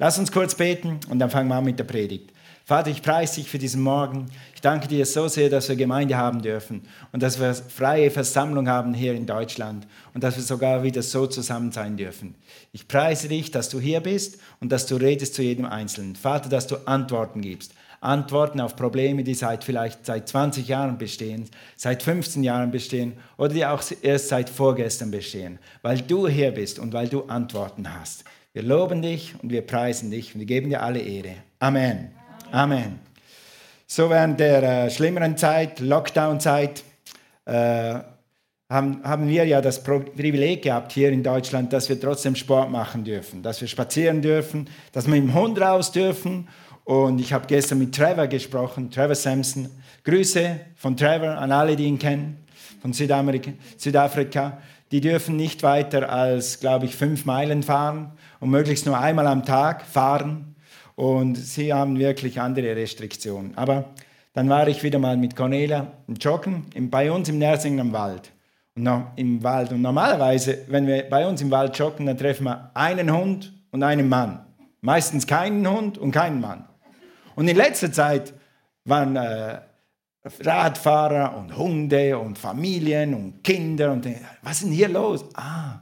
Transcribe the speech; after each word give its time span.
Lass 0.00 0.18
uns 0.18 0.32
kurz 0.32 0.54
beten 0.54 0.98
und 1.10 1.18
dann 1.18 1.28
fangen 1.28 1.50
wir 1.50 1.56
an 1.56 1.64
mit 1.64 1.78
der 1.78 1.84
Predigt. 1.84 2.32
Vater, 2.64 2.88
ich 2.88 3.02
preise 3.02 3.34
dich 3.34 3.50
für 3.50 3.58
diesen 3.58 3.82
Morgen. 3.82 4.30
Ich 4.54 4.62
danke 4.62 4.88
dir 4.88 5.04
so 5.04 5.28
sehr, 5.28 5.50
dass 5.50 5.68
wir 5.68 5.76
Gemeinde 5.76 6.16
haben 6.16 6.40
dürfen 6.40 6.88
und 7.12 7.22
dass 7.22 7.38
wir 7.38 7.52
freie 7.52 8.10
Versammlung 8.10 8.66
haben 8.66 8.94
hier 8.94 9.12
in 9.12 9.26
Deutschland 9.26 9.86
und 10.14 10.24
dass 10.24 10.36
wir 10.36 10.42
sogar 10.42 10.82
wieder 10.82 11.02
so 11.02 11.26
zusammen 11.26 11.70
sein 11.70 11.98
dürfen. 11.98 12.34
Ich 12.72 12.88
preise 12.88 13.28
dich, 13.28 13.50
dass 13.50 13.68
du 13.68 13.78
hier 13.78 14.00
bist 14.00 14.38
und 14.58 14.72
dass 14.72 14.86
du 14.86 14.96
redest 14.96 15.34
zu 15.34 15.42
jedem 15.42 15.66
Einzelnen. 15.66 16.16
Vater, 16.16 16.48
dass 16.48 16.66
du 16.66 16.76
Antworten 16.86 17.42
gibst. 17.42 17.74
Antworten 18.00 18.62
auf 18.62 18.76
Probleme, 18.76 19.22
die 19.22 19.34
seit 19.34 19.64
vielleicht 19.64 20.06
seit 20.06 20.26
20 20.26 20.66
Jahren 20.66 20.96
bestehen, 20.96 21.44
seit 21.76 22.02
15 22.02 22.42
Jahren 22.42 22.70
bestehen 22.70 23.18
oder 23.36 23.50
die 23.50 23.66
auch 23.66 23.82
erst 24.00 24.28
seit 24.28 24.48
vorgestern 24.48 25.10
bestehen, 25.10 25.58
weil 25.82 26.00
du 26.00 26.26
hier 26.26 26.52
bist 26.52 26.78
und 26.78 26.94
weil 26.94 27.08
du 27.08 27.24
Antworten 27.24 27.92
hast. 28.00 28.24
Wir 28.52 28.64
loben 28.64 29.00
dich 29.00 29.34
und 29.40 29.52
wir 29.52 29.62
preisen 29.62 30.10
dich 30.10 30.34
und 30.34 30.40
wir 30.40 30.46
geben 30.46 30.70
dir 30.70 30.82
alle 30.82 30.98
Ehre. 30.98 31.36
Amen. 31.60 32.10
Amen. 32.50 32.98
So 33.86 34.10
während 34.10 34.40
der 34.40 34.62
äh, 34.86 34.90
schlimmeren 34.90 35.36
Zeit, 35.36 35.78
Lockdown-Zeit, 35.78 36.82
äh, 37.44 38.00
haben, 38.68 39.04
haben 39.04 39.28
wir 39.28 39.44
ja 39.44 39.60
das 39.60 39.84
Privileg 39.84 40.62
gehabt 40.62 40.90
hier 40.90 41.10
in 41.10 41.22
Deutschland, 41.22 41.72
dass 41.72 41.88
wir 41.88 42.00
trotzdem 42.00 42.34
Sport 42.34 42.72
machen 42.72 43.04
dürfen, 43.04 43.40
dass 43.40 43.60
wir 43.60 43.68
spazieren 43.68 44.20
dürfen, 44.20 44.68
dass 44.90 45.06
wir 45.06 45.14
mit 45.14 45.22
dem 45.22 45.34
Hund 45.34 45.60
raus 45.60 45.92
dürfen. 45.92 46.48
Und 46.82 47.20
ich 47.20 47.32
habe 47.32 47.46
gestern 47.46 47.78
mit 47.78 47.94
Trevor 47.94 48.26
gesprochen, 48.26 48.90
Trevor 48.90 49.14
Sampson. 49.14 49.68
Grüße 50.02 50.58
von 50.74 50.96
Trevor 50.96 51.38
an 51.38 51.52
alle, 51.52 51.76
die 51.76 51.84
ihn 51.84 52.00
kennen, 52.00 52.44
von 52.82 52.92
Südafrika. 52.92 54.58
Die 54.92 55.00
dürfen 55.00 55.36
nicht 55.36 55.62
weiter 55.62 56.10
als, 56.10 56.58
glaube 56.58 56.86
ich, 56.86 56.96
fünf 56.96 57.24
Meilen 57.24 57.62
fahren 57.62 58.12
und 58.40 58.50
möglichst 58.50 58.86
nur 58.86 58.98
einmal 58.98 59.26
am 59.26 59.44
Tag 59.44 59.86
fahren. 59.86 60.56
Und 60.96 61.36
sie 61.36 61.72
haben 61.72 61.98
wirklich 61.98 62.40
andere 62.40 62.74
Restriktionen. 62.74 63.56
Aber 63.56 63.90
dann 64.32 64.48
war 64.48 64.66
ich 64.68 64.82
wieder 64.82 64.98
mal 64.98 65.16
mit 65.16 65.36
Cornelia 65.36 65.86
joggen 66.20 66.66
bei 66.90 67.10
uns 67.10 67.28
im 67.28 67.38
Nersingen 67.38 67.80
am 67.80 67.92
Wald. 67.92 68.32
Und 68.74 68.88
im 69.16 69.42
Wald. 69.42 69.72
Und 69.72 69.82
normalerweise, 69.82 70.58
wenn 70.68 70.86
wir 70.86 71.02
bei 71.08 71.26
uns 71.26 71.40
im 71.40 71.50
Wald 71.50 71.78
joggen, 71.78 72.06
dann 72.06 72.18
treffen 72.18 72.44
wir 72.44 72.70
einen 72.74 73.12
Hund 73.12 73.52
und 73.70 73.82
einen 73.82 74.08
Mann. 74.08 74.44
Meistens 74.80 75.26
keinen 75.26 75.68
Hund 75.68 75.98
und 75.98 76.12
keinen 76.12 76.40
Mann. 76.40 76.64
Und 77.36 77.48
in 77.48 77.56
letzter 77.56 77.92
Zeit 77.92 78.32
waren 78.84 79.16
äh, 79.16 79.60
Radfahrer 80.22 81.36
und 81.36 81.56
Hunde 81.56 82.18
und 82.18 82.38
Familien 82.38 83.14
und 83.14 83.42
Kinder 83.42 83.92
und 83.92 84.06
was 84.42 84.58
ist 84.58 84.64
denn 84.64 84.72
hier 84.72 84.88
los? 84.88 85.24
Ah, 85.34 85.80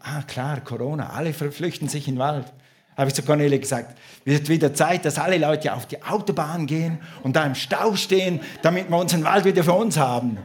ah 0.00 0.22
klar, 0.22 0.60
Corona, 0.62 1.10
alle 1.10 1.32
verflüchten 1.32 1.88
sich 1.88 2.08
in 2.08 2.14
den 2.14 2.20
Wald 2.20 2.52
habe 2.96 3.08
ich 3.08 3.14
zu 3.14 3.22
Cornelia 3.22 3.58
gesagt, 3.58 3.98
wird 4.24 4.48
wieder 4.48 4.72
Zeit, 4.72 5.04
dass 5.04 5.18
alle 5.18 5.38
Leute 5.38 5.72
auf 5.72 5.86
die 5.86 6.02
Autobahn 6.02 6.66
gehen 6.66 6.98
und 7.22 7.34
da 7.36 7.44
im 7.44 7.54
Stau 7.54 7.96
stehen, 7.96 8.40
damit 8.62 8.88
wir 8.88 8.96
unseren 8.96 9.24
Wald 9.24 9.44
wieder 9.44 9.64
für 9.64 9.72
uns 9.72 9.96
haben. 9.96 10.38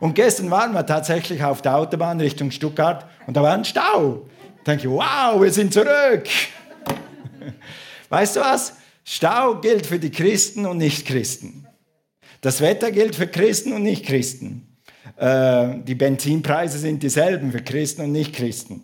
Und 0.00 0.14
gestern 0.14 0.50
waren 0.50 0.72
wir 0.72 0.84
tatsächlich 0.84 1.44
auf 1.44 1.62
der 1.62 1.76
Autobahn 1.76 2.20
Richtung 2.20 2.50
Stuttgart 2.50 3.06
und 3.26 3.36
da 3.36 3.42
war 3.42 3.54
ein 3.54 3.64
Stau. 3.64 4.26
Da 4.64 4.72
denke 4.72 4.88
ich, 4.88 4.92
wow, 4.92 5.40
wir 5.40 5.52
sind 5.52 5.72
zurück. 5.72 6.26
Weißt 8.08 8.36
du 8.36 8.40
was? 8.40 8.74
Stau 9.04 9.60
gilt 9.60 9.86
für 9.86 9.98
die 9.98 10.10
Christen 10.10 10.66
und 10.66 10.78
Nicht-Christen. 10.78 11.66
Das 12.40 12.60
Wetter 12.60 12.90
gilt 12.90 13.16
für 13.16 13.26
Christen 13.26 13.72
und 13.72 13.82
Nicht-Christen. 13.82 14.66
Äh, 15.16 15.80
die 15.86 15.94
Benzinpreise 15.94 16.78
sind 16.78 17.02
dieselben 17.02 17.52
für 17.52 17.62
Christen 17.62 18.02
und 18.02 18.12
Nicht-Christen. 18.12 18.82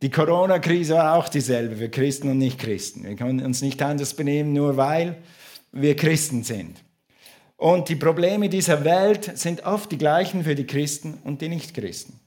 Die 0.00 0.10
Corona-Krise 0.10 0.94
war 0.94 1.16
auch 1.16 1.28
dieselbe 1.28 1.76
für 1.76 1.88
Christen 1.88 2.30
und 2.30 2.38
Nicht-Christen. 2.38 3.04
Wir 3.04 3.16
können 3.16 3.44
uns 3.44 3.62
nicht 3.62 3.82
anders 3.82 4.14
benehmen, 4.14 4.52
nur 4.52 4.76
weil 4.76 5.16
wir 5.72 5.96
Christen 5.96 6.44
sind. 6.44 6.76
Und 7.56 7.88
die 7.88 7.96
Probleme 7.96 8.48
dieser 8.48 8.84
Welt 8.84 9.36
sind 9.36 9.66
oft 9.66 9.90
die 9.90 9.98
gleichen 9.98 10.44
für 10.44 10.54
die 10.54 10.66
Christen 10.66 11.18
und 11.24 11.40
die 11.42 11.48
Nicht-Christen. 11.48 12.20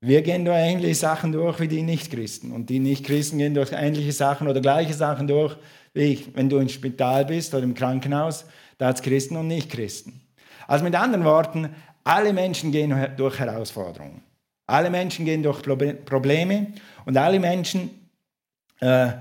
Wir 0.00 0.22
gehen 0.22 0.44
durch 0.44 0.56
ähnliche 0.56 0.96
Sachen 0.96 1.30
durch 1.30 1.60
wie 1.60 1.68
die 1.68 1.82
Nicht-Christen. 1.82 2.50
Und 2.50 2.68
die 2.68 2.80
Nicht-Christen 2.80 3.38
gehen 3.38 3.54
durch 3.54 3.70
ähnliche 3.72 4.12
Sachen 4.12 4.48
oder 4.48 4.60
gleiche 4.60 4.94
Sachen 4.94 5.28
durch 5.28 5.56
ich. 5.94 6.34
Wenn 6.34 6.48
du 6.48 6.58
im 6.58 6.68
Spital 6.68 7.24
bist 7.24 7.54
oder 7.54 7.64
im 7.64 7.74
Krankenhaus, 7.74 8.44
da 8.78 8.88
hat 8.88 8.96
es 8.96 9.02
Christen 9.02 9.36
und 9.36 9.48
Nicht-Christen. 9.48 10.20
Also 10.66 10.84
mit 10.84 10.94
anderen 10.94 11.24
Worten, 11.24 11.70
alle 12.04 12.32
Menschen 12.32 12.72
gehen 12.72 12.94
durch 13.16 13.38
Herausforderungen. 13.38 14.22
Alle 14.66 14.90
Menschen 14.90 15.24
gehen 15.24 15.42
durch 15.42 15.62
Probleme 15.62 16.68
und 17.06 17.16
alle 17.16 17.40
Menschen 17.40 18.10
äh, 18.80 19.12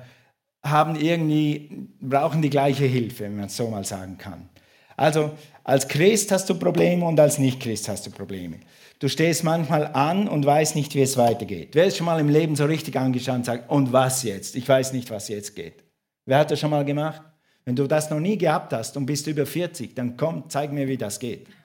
haben 0.63 0.95
irgendwie, 0.95 1.87
brauchen 2.01 2.41
die 2.41 2.49
gleiche 2.49 2.85
Hilfe, 2.85 3.23
wenn 3.23 3.37
man 3.37 3.45
es 3.45 3.55
so 3.55 3.69
mal 3.69 3.85
sagen 3.85 4.17
kann. 4.17 4.49
Also 4.97 5.31
als 5.63 5.87
Christ 5.87 6.31
hast 6.31 6.49
du 6.49 6.55
Probleme 6.55 7.05
und 7.05 7.19
als 7.19 7.37
Nicht-Christ 7.37 7.87
hast 7.87 8.07
du 8.07 8.11
Probleme. 8.11 8.57
Du 8.99 9.07
stehst 9.07 9.43
manchmal 9.43 9.87
an 9.93 10.27
und 10.27 10.45
weißt 10.45 10.75
nicht, 10.75 10.95
wie 10.95 11.01
es 11.01 11.17
weitergeht. 11.17 11.69
Wer 11.73 11.85
ist 11.85 11.97
schon 11.97 12.07
mal 12.07 12.19
im 12.19 12.29
Leben 12.29 12.55
so 12.55 12.65
richtig 12.65 12.95
angeschaut 12.97 13.35
und 13.35 13.45
sagt, 13.45 13.69
und 13.69 13.93
was 13.93 14.23
jetzt? 14.23 14.55
Ich 14.55 14.67
weiß 14.67 14.93
nicht, 14.93 15.11
was 15.11 15.27
jetzt 15.27 15.55
geht. 15.55 15.86
Wer 16.27 16.39
hat 16.39 16.51
das 16.51 16.59
schon 16.59 16.69
mal 16.69 16.83
gemacht? 16.83 17.21
Wenn 17.63 17.75
du 17.75 17.87
das 17.87 18.09
noch 18.09 18.19
nie 18.19 18.37
gehabt 18.37 18.73
hast 18.73 18.95
und 18.97 19.05
bist 19.05 19.27
über 19.27 19.45
40, 19.45 19.95
dann 19.95 20.17
komm, 20.17 20.43
zeig 20.49 20.71
mir, 20.71 20.87
wie 20.87 20.97
das 20.97 21.17
geht. 21.19 21.47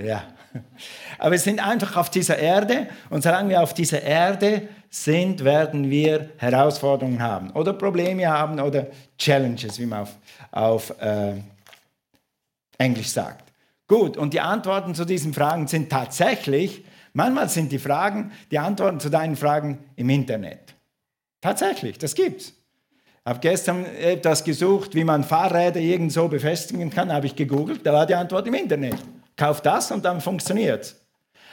Ja. 0.00 0.22
Aber 1.18 1.32
wir 1.32 1.38
sind 1.40 1.58
einfach 1.58 1.96
auf 1.96 2.10
dieser 2.10 2.38
Erde 2.38 2.86
und 3.10 3.22
solange 3.24 3.48
wir 3.48 3.60
auf 3.60 3.74
dieser 3.74 4.00
Erde 4.00 4.68
sind, 4.88 5.42
werden 5.42 5.90
wir 5.90 6.30
Herausforderungen 6.36 7.20
haben 7.20 7.50
oder 7.50 7.72
Probleme 7.72 8.28
haben 8.28 8.60
oder 8.60 8.86
Challenges, 9.18 9.80
wie 9.80 9.86
man 9.86 10.02
auf, 10.02 10.16
auf 10.52 10.90
äh, 11.00 11.34
Englisch 12.78 13.08
sagt. 13.08 13.52
Gut, 13.88 14.16
und 14.16 14.32
die 14.32 14.40
Antworten 14.40 14.94
zu 14.94 15.04
diesen 15.04 15.34
Fragen 15.34 15.66
sind 15.66 15.90
tatsächlich, 15.90 16.84
manchmal 17.12 17.48
sind 17.48 17.72
die 17.72 17.80
Fragen, 17.80 18.30
die 18.52 18.60
Antworten 18.60 19.00
zu 19.00 19.10
deinen 19.10 19.34
Fragen 19.34 19.78
im 19.96 20.08
Internet. 20.08 20.76
Tatsächlich, 21.40 21.98
das 21.98 22.14
gibt's. 22.14 22.59
Habe 23.30 23.38
gestern 23.38 23.86
etwas 23.86 24.42
gesucht, 24.42 24.92
wie 24.96 25.04
man 25.04 25.22
Fahrräder 25.22 25.78
irgendwo 25.78 26.26
befestigen 26.26 26.90
kann, 26.90 27.12
habe 27.12 27.26
ich 27.26 27.36
gegoogelt, 27.36 27.86
da 27.86 27.92
war 27.92 28.04
die 28.04 28.16
Antwort 28.16 28.48
im 28.48 28.54
Internet. 28.54 28.96
Kauf 29.36 29.60
das 29.60 29.92
und 29.92 30.04
dann 30.04 30.20
funktioniert 30.20 30.96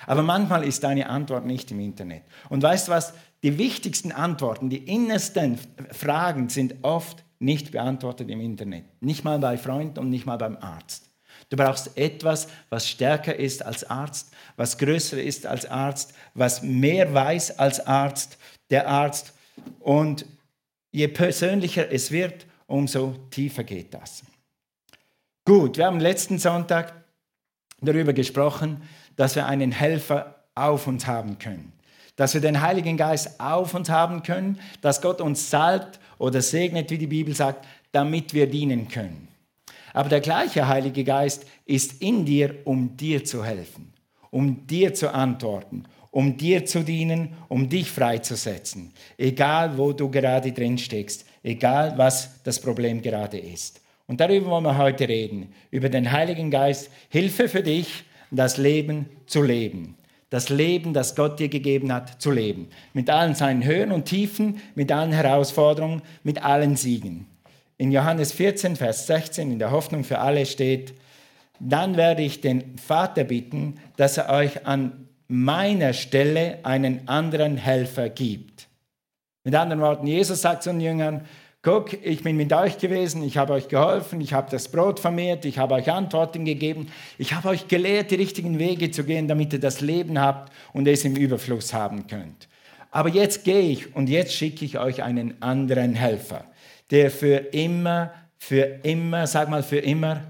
Aber 0.08 0.24
manchmal 0.24 0.64
ist 0.64 0.84
deine 0.84 1.08
Antwort 1.08 1.46
nicht 1.46 1.70
im 1.70 1.80
Internet. 1.80 2.24
Und 2.50 2.64
weißt 2.64 2.88
du 2.88 2.94
was? 2.94 3.14
Die 3.44 3.60
wichtigsten 3.60 4.12
Antworten, 4.12 4.72
die 4.72 4.92
innersten 4.92 5.60
Fragen 5.92 6.50
sind 6.50 6.74
oft 6.82 7.24
nicht 7.38 7.74
beantwortet 7.74 8.28
im 8.32 8.42
Internet. 8.42 8.86
Nicht 9.00 9.24
mal 9.24 9.38
bei 9.38 9.56
Freunden 9.60 10.00
und 10.00 10.10
nicht 10.10 10.26
mal 10.26 10.38
beim 10.38 10.58
Arzt. 10.58 11.12
Du 11.50 11.58
brauchst 11.58 11.96
etwas, 11.96 12.48
was 12.72 12.90
stärker 12.90 13.36
ist 13.36 13.64
als 13.64 13.88
Arzt, 13.88 14.32
was 14.56 14.80
größer 14.80 15.22
ist 15.22 15.46
als 15.46 15.68
Arzt, 15.68 16.16
was 16.34 16.64
mehr 16.64 17.14
weiß 17.14 17.60
als 17.60 17.86
Arzt, 17.86 18.40
der 18.72 18.88
Arzt. 18.88 19.34
Und 19.80 20.26
je 20.92 21.08
persönlicher 21.08 21.92
es 21.92 22.12
wird, 22.12 22.46
umso 22.66 23.16
tiefer 23.30 23.64
geht 23.64 23.94
das. 23.94 24.24
Gut, 25.46 25.78
wir 25.78 25.86
haben 25.86 26.00
letzten 26.00 26.40
Sonntag 26.40 26.94
darüber 27.82 28.14
gesprochen, 28.14 28.82
dass 29.16 29.36
wir 29.36 29.46
einen 29.46 29.72
Helfer 29.72 30.44
auf 30.56 30.88
uns 30.88 31.08
haben 31.08 31.40
können. 31.40 31.72
Dass 32.16 32.34
wir 32.34 32.42
den 32.42 32.62
Heiligen 32.62 32.98
Geist 32.98 33.40
auf 33.40 33.74
uns 33.74 33.90
haben 33.90 34.24
können, 34.24 34.60
dass 34.82 35.02
Gott 35.02 35.22
uns 35.22 35.50
salbt 35.50 36.00
oder 36.18 36.42
segnet, 36.42 36.90
wie 36.90 36.98
die 36.98 37.08
Bibel 37.08 37.36
sagt, 37.36 37.66
damit 37.92 38.34
wir 38.34 38.48
dienen 38.48 38.88
können. 38.88 39.28
Aber 39.94 40.10
der 40.10 40.22
gleiche 40.22 40.68
Heilige 40.68 41.04
Geist 41.04 41.46
ist 41.66 42.02
in 42.02 42.26
dir, 42.26 42.56
um 42.66 42.98
dir 42.98 43.24
zu 43.24 43.44
helfen, 43.44 43.94
um 44.32 44.68
dir 44.68 44.94
zu 44.94 45.14
antworten, 45.14 45.84
um 46.18 46.36
dir 46.36 46.66
zu 46.66 46.82
dienen, 46.82 47.36
um 47.48 47.70
dich 47.70 47.92
freizusetzen. 47.92 48.92
Egal, 49.20 49.78
wo 49.78 49.94
du 49.94 50.10
gerade 50.10 50.52
drin 50.52 50.80
steckst, 50.80 51.28
egal, 51.44 51.94
was 51.96 52.42
das 52.42 52.60
Problem 52.60 53.04
gerade 53.04 53.38
ist. 53.38 53.82
Und 54.08 54.20
darüber 54.20 54.48
wollen 54.48 54.64
wir 54.64 54.80
heute 54.80 55.08
reden, 55.08 55.54
über 55.70 55.90
den 55.90 56.12
Heiligen 56.12 56.50
Geist, 56.50 56.90
Hilfe 57.10 57.48
für 57.48 57.62
dich, 57.62 58.04
das 58.32 58.58
Leben 58.58 59.06
zu 59.28 59.44
leben. 59.44 59.96
Das 60.32 60.50
Leben, 60.50 60.92
das 60.92 61.16
Gott 61.16 61.40
dir 61.40 61.50
gegeben 61.50 61.94
hat, 61.94 62.20
zu 62.20 62.32
leben. 62.32 62.70
Mit 62.94 63.12
allen 63.12 63.36
seinen 63.36 63.64
Höhen 63.64 63.92
und 63.92 64.06
Tiefen, 64.06 64.60
mit 64.74 64.92
allen 64.92 65.12
Herausforderungen, 65.12 66.02
mit 66.24 66.44
allen 66.44 66.78
Siegen. 66.78 67.28
In 67.78 67.92
Johannes 67.92 68.32
14, 68.32 68.76
Vers 68.76 69.06
16 69.06 69.52
in 69.52 69.60
der 69.60 69.70
Hoffnung 69.70 70.04
für 70.04 70.18
alle 70.18 70.48
steht, 70.48 70.96
dann 71.60 71.96
werde 71.96 72.24
ich 72.24 72.42
den 72.42 72.76
Vater 72.80 73.24
bitten, 73.24 73.76
dass 73.98 74.18
er 74.18 74.30
euch 74.30 74.66
an 74.66 75.07
meiner 75.28 75.94
Stelle 75.94 76.60
einen 76.64 77.08
anderen 77.08 77.58
Helfer 77.58 78.10
gibt. 78.10 78.68
Mit 79.44 79.56
anderen 79.56 79.82
Worten, 79.82 80.08
Jesus 80.08 80.42
sagt 80.42 80.64
zu 80.64 80.72
den 80.72 80.82
Jüngern, 80.82 81.26
guck, 81.62 81.94
ich 82.06 82.24
bin 82.24 82.38
mit 82.38 82.54
euch 82.54 82.78
gewesen, 82.78 83.24
ich 83.24 83.38
habe 83.38 83.54
euch 83.54 83.68
geholfen, 83.68 84.22
ich 84.22 84.34
habe 84.34 84.50
das 84.50 84.70
Brot 84.70 85.00
vermehrt, 85.00 85.46
ich 85.46 85.58
habe 85.58 85.76
euch 85.76 85.92
Antworten 85.92 86.46
gegeben, 86.46 86.88
ich 87.18 87.34
habe 87.34 87.50
euch 87.50 87.68
gelehrt, 87.68 88.12
die 88.12 88.16
richtigen 88.16 88.60
Wege 88.60 88.92
zu 88.92 89.04
gehen, 89.04 89.28
damit 89.28 89.54
ihr 89.54 89.60
das 89.60 89.82
Leben 89.82 90.20
habt 90.20 90.52
und 90.74 90.88
es 90.88 91.04
im 91.04 91.16
Überfluss 91.16 91.74
haben 91.74 92.08
könnt. 92.08 92.48
Aber 92.92 93.10
jetzt 93.10 93.44
gehe 93.44 93.62
ich 93.70 93.96
und 93.96 94.08
jetzt 94.08 94.34
schicke 94.34 94.64
ich 94.64 94.80
euch 94.80 95.04
einen 95.04 95.42
anderen 95.42 95.94
Helfer, 95.94 96.46
der 96.90 97.12
für 97.12 97.38
immer, 97.54 98.14
für 98.38 98.80
immer, 98.84 99.28
sag 99.28 99.50
mal 99.50 99.64
für 99.64 99.80
immer, 99.80 100.24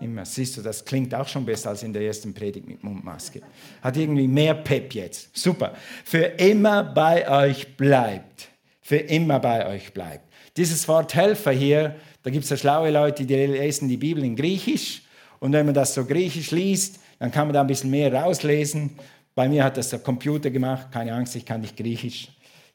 immer. 0.00 0.24
Siehst 0.24 0.56
du, 0.56 0.62
das 0.62 0.84
klingt 0.84 1.14
auch 1.14 1.28
schon 1.28 1.44
besser 1.44 1.70
als 1.70 1.82
in 1.82 1.92
der 1.92 2.02
ersten 2.02 2.32
Predigt 2.34 2.66
mit 2.66 2.82
Mundmaske. 2.82 3.42
Hat 3.82 3.96
irgendwie 3.96 4.28
mehr 4.28 4.54
Pep 4.54 4.94
jetzt. 4.94 5.36
Super. 5.36 5.74
Für 6.04 6.24
immer 6.24 6.82
bei 6.82 7.28
euch 7.28 7.76
bleibt. 7.76 8.48
Für 8.82 8.96
immer 8.98 9.40
bei 9.40 9.66
euch 9.66 9.92
bleibt. 9.92 10.24
Dieses 10.56 10.86
Wort 10.88 11.14
Helfer 11.14 11.52
hier, 11.52 11.96
da 12.22 12.30
gibt 12.30 12.44
es 12.44 12.50
ja 12.50 12.56
schlaue 12.56 12.90
Leute, 12.90 13.24
die 13.24 13.34
lesen 13.34 13.88
die 13.88 13.96
Bibel 13.96 14.24
in 14.24 14.36
Griechisch. 14.36 15.02
Und 15.38 15.52
wenn 15.52 15.66
man 15.66 15.74
das 15.74 15.94
so 15.94 16.04
griechisch 16.04 16.50
liest, 16.50 16.98
dann 17.18 17.30
kann 17.30 17.46
man 17.46 17.54
da 17.54 17.60
ein 17.60 17.66
bisschen 17.66 17.90
mehr 17.90 18.12
rauslesen. 18.12 18.98
Bei 19.34 19.48
mir 19.48 19.64
hat 19.64 19.76
das 19.76 19.90
der 19.90 19.98
Computer 19.98 20.50
gemacht. 20.50 20.90
Keine 20.92 21.12
Angst, 21.12 21.36
ich 21.36 21.44
kann 21.44 21.60
nicht 21.60 21.76
griechisch. 21.76 22.28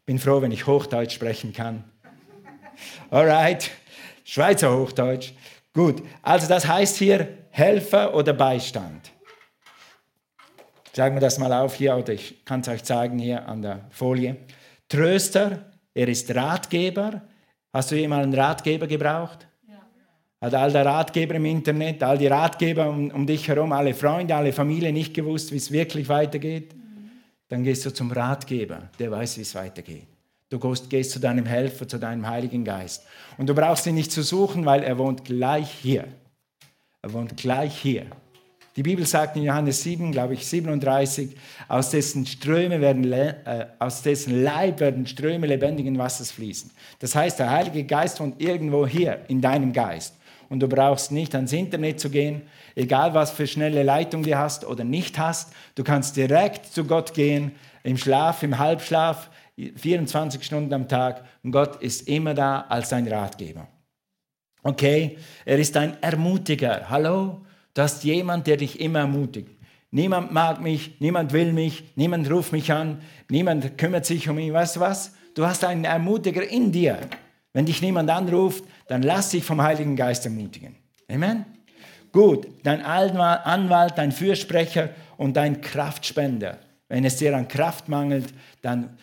Bin 0.05 0.19
froh, 0.19 0.41
wenn 0.41 0.51
ich 0.51 0.67
Hochdeutsch 0.67 1.15
sprechen 1.15 1.53
kann. 1.53 1.83
Alright, 3.09 3.71
Schweizer 4.23 4.77
Hochdeutsch. 4.77 5.33
Gut, 5.73 6.03
also 6.21 6.47
das 6.47 6.67
heißt 6.67 6.97
hier 6.97 7.27
Helfer 7.49 8.13
oder 8.13 8.33
Beistand. 8.33 9.11
Sagen 10.93 11.15
wir 11.15 11.21
das 11.21 11.39
mal 11.39 11.53
auf 11.53 11.75
hier, 11.75 11.95
oder 11.95 12.11
ich 12.11 12.43
kann 12.43 12.59
es 12.59 12.67
euch 12.67 12.83
zeigen 12.83 13.17
hier 13.17 13.47
an 13.47 13.61
der 13.61 13.85
Folie. 13.91 14.35
Tröster, 14.89 15.71
er 15.93 16.07
ist 16.09 16.33
Ratgeber. 16.35 17.21
Hast 17.71 17.91
du 17.91 17.95
jemals 17.95 18.23
einen 18.23 18.33
Ratgeber 18.33 18.87
gebraucht? 18.87 19.47
Ja. 19.65 19.79
Hat 20.41 20.53
all 20.53 20.71
der 20.73 20.85
Ratgeber 20.85 21.35
im 21.35 21.45
Internet, 21.45 22.03
all 22.03 22.17
die 22.17 22.27
Ratgeber 22.27 22.89
um, 22.89 23.09
um 23.11 23.25
dich 23.25 23.47
herum, 23.47 23.71
alle 23.71 23.93
Freunde, 23.93 24.35
alle 24.35 24.51
Familie 24.51 24.91
nicht 24.91 25.13
gewusst, 25.13 25.53
wie 25.53 25.57
es 25.57 25.71
wirklich 25.71 26.09
weitergeht? 26.09 26.75
Mhm. 26.75 27.09
Dann 27.47 27.63
gehst 27.63 27.85
du 27.85 27.93
zum 27.93 28.11
Ratgeber, 28.11 28.89
der 28.99 29.11
weiß, 29.11 29.37
wie 29.37 29.41
es 29.41 29.55
weitergeht. 29.55 30.10
Du 30.51 30.59
gehst, 30.59 31.11
zu 31.11 31.19
deinem 31.19 31.45
Helfer, 31.45 31.87
zu 31.87 31.97
deinem 31.97 32.27
Heiligen 32.27 32.65
Geist. 32.65 33.05
Und 33.37 33.47
du 33.47 33.55
brauchst 33.55 33.87
ihn 33.87 33.95
nicht 33.95 34.11
zu 34.11 34.21
suchen, 34.21 34.65
weil 34.65 34.83
er 34.83 34.97
wohnt 34.97 35.23
gleich 35.23 35.71
hier. 35.71 36.05
Er 37.01 37.13
wohnt 37.13 37.37
gleich 37.37 37.77
hier. 37.79 38.07
Die 38.75 38.83
Bibel 38.83 39.05
sagt 39.05 39.37
in 39.37 39.43
Johannes 39.43 39.81
7, 39.83 40.11
glaube 40.11 40.33
ich, 40.33 40.45
37, 40.45 41.37
aus 41.69 41.91
dessen 41.91 42.25
Ströme 42.25 42.81
werden, 42.81 43.09
äh, 43.13 43.67
aus 43.79 44.01
dessen 44.01 44.43
Leib 44.43 44.81
werden 44.81 45.07
Ströme 45.07 45.47
lebendigen 45.47 45.97
Wassers 45.97 46.31
fließen. 46.31 46.69
Das 46.99 47.15
heißt, 47.15 47.39
der 47.39 47.49
Heilige 47.49 47.85
Geist 47.85 48.19
wohnt 48.19 48.41
irgendwo 48.41 48.85
hier 48.85 49.19
in 49.29 49.39
deinem 49.39 49.71
Geist. 49.71 50.15
Und 50.49 50.59
du 50.59 50.67
brauchst 50.67 51.13
nicht 51.13 51.33
ans 51.33 51.53
Internet 51.53 52.01
zu 52.01 52.09
gehen, 52.09 52.41
egal 52.75 53.13
was 53.13 53.31
für 53.31 53.47
schnelle 53.47 53.83
Leitung 53.83 54.23
du 54.23 54.37
hast 54.37 54.65
oder 54.65 54.83
nicht 54.83 55.17
hast. 55.17 55.53
Du 55.75 55.85
kannst 55.85 56.17
direkt 56.17 56.65
zu 56.65 56.83
Gott 56.83 57.13
gehen, 57.13 57.53
im 57.83 57.97
Schlaf, 57.97 58.43
im 58.43 58.59
Halbschlaf, 58.59 59.29
24 59.55 60.43
Stunden 60.43 60.73
am 60.73 60.87
Tag 60.87 61.23
und 61.43 61.51
Gott 61.51 61.81
ist 61.81 62.07
immer 62.07 62.33
da 62.33 62.61
als 62.61 62.89
dein 62.89 63.07
Ratgeber. 63.07 63.67
Okay, 64.63 65.17
er 65.45 65.57
ist 65.57 65.75
ein 65.75 66.01
Ermutiger. 66.01 66.89
Hallo, 66.89 67.45
du 67.73 67.81
hast 67.81 68.03
jemand, 68.03 68.47
der 68.47 68.57
dich 68.57 68.79
immer 68.79 68.99
ermutigt. 68.99 69.49
Niemand 69.89 70.31
mag 70.31 70.61
mich, 70.61 70.99
niemand 70.99 71.33
will 71.33 71.51
mich, 71.51 71.83
niemand 71.95 72.29
ruft 72.31 72.53
mich 72.53 72.71
an, 72.71 73.01
niemand 73.29 73.77
kümmert 73.77 74.05
sich 74.05 74.29
um 74.29 74.37
mich. 74.37 74.53
Weißt 74.53 74.77
du 74.77 74.79
was? 74.79 75.13
Du 75.35 75.45
hast 75.45 75.63
einen 75.65 75.83
Ermutiger 75.83 76.47
in 76.47 76.71
dir. 76.71 76.97
Wenn 77.53 77.65
dich 77.65 77.81
niemand 77.81 78.09
anruft, 78.09 78.63
dann 78.87 79.01
lass 79.01 79.29
dich 79.29 79.43
vom 79.43 79.61
Heiligen 79.61 79.95
Geist 79.95 80.25
ermutigen. 80.25 80.75
Amen. 81.09 81.45
Gut, 82.13 82.47
dein 82.63 82.81
Anwalt, 82.81 83.97
dein 83.97 84.11
Fürsprecher 84.11 84.89
und 85.17 85.35
dein 85.35 85.61
Kraftspender. 85.61 86.59
Wenn 86.87 87.05
es 87.05 87.17
dir 87.17 87.35
an 87.35 87.47
Kraft 87.47 87.89
mangelt, 87.89 88.33
dann 88.61 88.97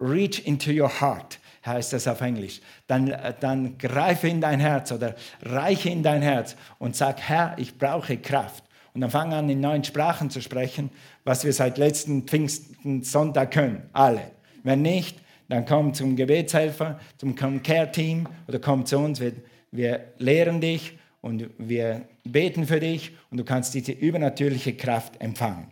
reach 0.00 0.46
into 0.46 0.70
your 0.70 0.88
heart, 1.00 1.38
heißt 1.64 1.92
das 1.92 2.08
auf 2.08 2.20
Englisch. 2.20 2.60
Dann, 2.86 3.14
dann 3.40 3.78
greife 3.78 4.28
in 4.28 4.40
dein 4.40 4.60
Herz 4.60 4.92
oder 4.92 5.14
reiche 5.42 5.90
in 5.90 6.02
dein 6.02 6.22
Herz 6.22 6.56
und 6.78 6.96
sag, 6.96 7.20
Herr, 7.20 7.54
ich 7.58 7.76
brauche 7.76 8.16
Kraft. 8.16 8.64
Und 8.92 9.02
dann 9.02 9.10
fang 9.10 9.32
an, 9.32 9.48
in 9.48 9.60
neuen 9.60 9.84
Sprachen 9.84 10.30
zu 10.30 10.40
sprechen, 10.40 10.90
was 11.24 11.44
wir 11.44 11.52
seit 11.52 11.78
letzten 11.78 12.22
Pfingsten 12.22 13.02
Sonntag 13.02 13.52
können. 13.52 13.88
Alle. 13.92 14.32
Wenn 14.64 14.82
nicht, 14.82 15.18
dann 15.48 15.64
komm 15.64 15.94
zum 15.94 16.16
Gebetshelfer, 16.16 16.98
zum 17.16 17.34
Care-Team 17.34 18.26
oder 18.48 18.58
komm 18.58 18.86
zu 18.86 18.98
uns. 18.98 19.20
Wir, 19.20 19.34
wir 19.70 20.06
lehren 20.18 20.60
dich 20.60 20.98
und 21.20 21.50
wir 21.58 22.02
beten 22.24 22.66
für 22.66 22.80
dich 22.80 23.12
und 23.30 23.38
du 23.38 23.44
kannst 23.44 23.74
diese 23.74 23.92
übernatürliche 23.92 24.74
Kraft 24.74 25.20
empfangen. 25.20 25.68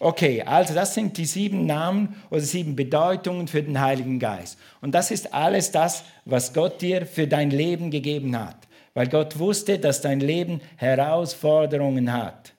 Okay, 0.00 0.42
also 0.42 0.74
das 0.74 0.94
sind 0.94 1.16
die 1.16 1.24
sieben 1.24 1.66
Namen 1.66 2.14
oder 2.30 2.40
sieben 2.40 2.76
Bedeutungen 2.76 3.48
für 3.48 3.62
den 3.62 3.80
Heiligen 3.80 4.20
Geist. 4.20 4.58
Und 4.80 4.94
das 4.94 5.10
ist 5.10 5.34
alles 5.34 5.72
das, 5.72 6.04
was 6.24 6.52
Gott 6.52 6.80
dir 6.80 7.04
für 7.04 7.26
dein 7.26 7.50
Leben 7.50 7.90
gegeben 7.90 8.38
hat. 8.38 8.68
Weil 8.94 9.08
Gott 9.08 9.38
wusste, 9.38 9.78
dass 9.78 10.00
dein 10.00 10.20
Leben 10.20 10.60
Herausforderungen 10.76 12.12
hat. 12.12 12.54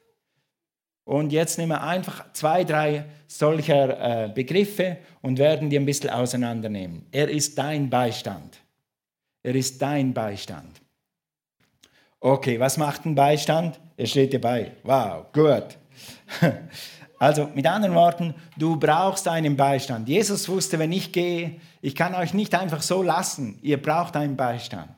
Und 1.06 1.32
jetzt 1.32 1.58
nehmen 1.58 1.72
wir 1.72 1.82
einfach 1.82 2.32
zwei, 2.34 2.64
drei 2.64 3.06
solcher 3.28 4.26
äh, 4.26 4.30
Begriffe 4.30 4.98
und 5.22 5.40
werden 5.40 5.70
die 5.70 5.78
ein 5.78 5.86
bisschen 5.86 6.10
auseinandernehmen. 6.10 7.08
Er 7.12 7.30
ist 7.30 7.58
dein 7.58 7.90
Beistand. 7.90 8.60
Er 9.42 9.56
ist 9.56 9.82
dein 9.82 10.14
Beistand. 10.14 10.82
Okay, 12.20 12.60
was 12.60 12.78
macht 12.78 13.06
ein 13.06 13.16
Beistand? 13.16 13.80
Er 13.96 14.06
steht 14.06 14.34
dir 14.34 14.42
bei. 14.42 14.74
Wow, 14.84 15.26
gut. 15.32 15.78
Also 17.20 17.50
mit 17.54 17.68
anderen 17.68 17.96
Worten, 17.96 18.34
du 18.58 18.78
brauchst 18.78 19.28
einen 19.28 19.58
Beistand. 19.58 20.08
Jesus 20.08 20.48
wusste, 20.48 20.80
wenn 20.80 20.94
ich 20.94 21.12
gehe, 21.12 21.60
ich 21.82 21.94
kann 21.94 22.16
euch 22.16 22.34
nicht 22.34 22.56
einfach 22.56 22.82
so 22.82 23.04
lassen. 23.04 23.60
Ihr 23.62 23.82
braucht 23.82 24.16
einen 24.16 24.38
Beistand. 24.38 24.90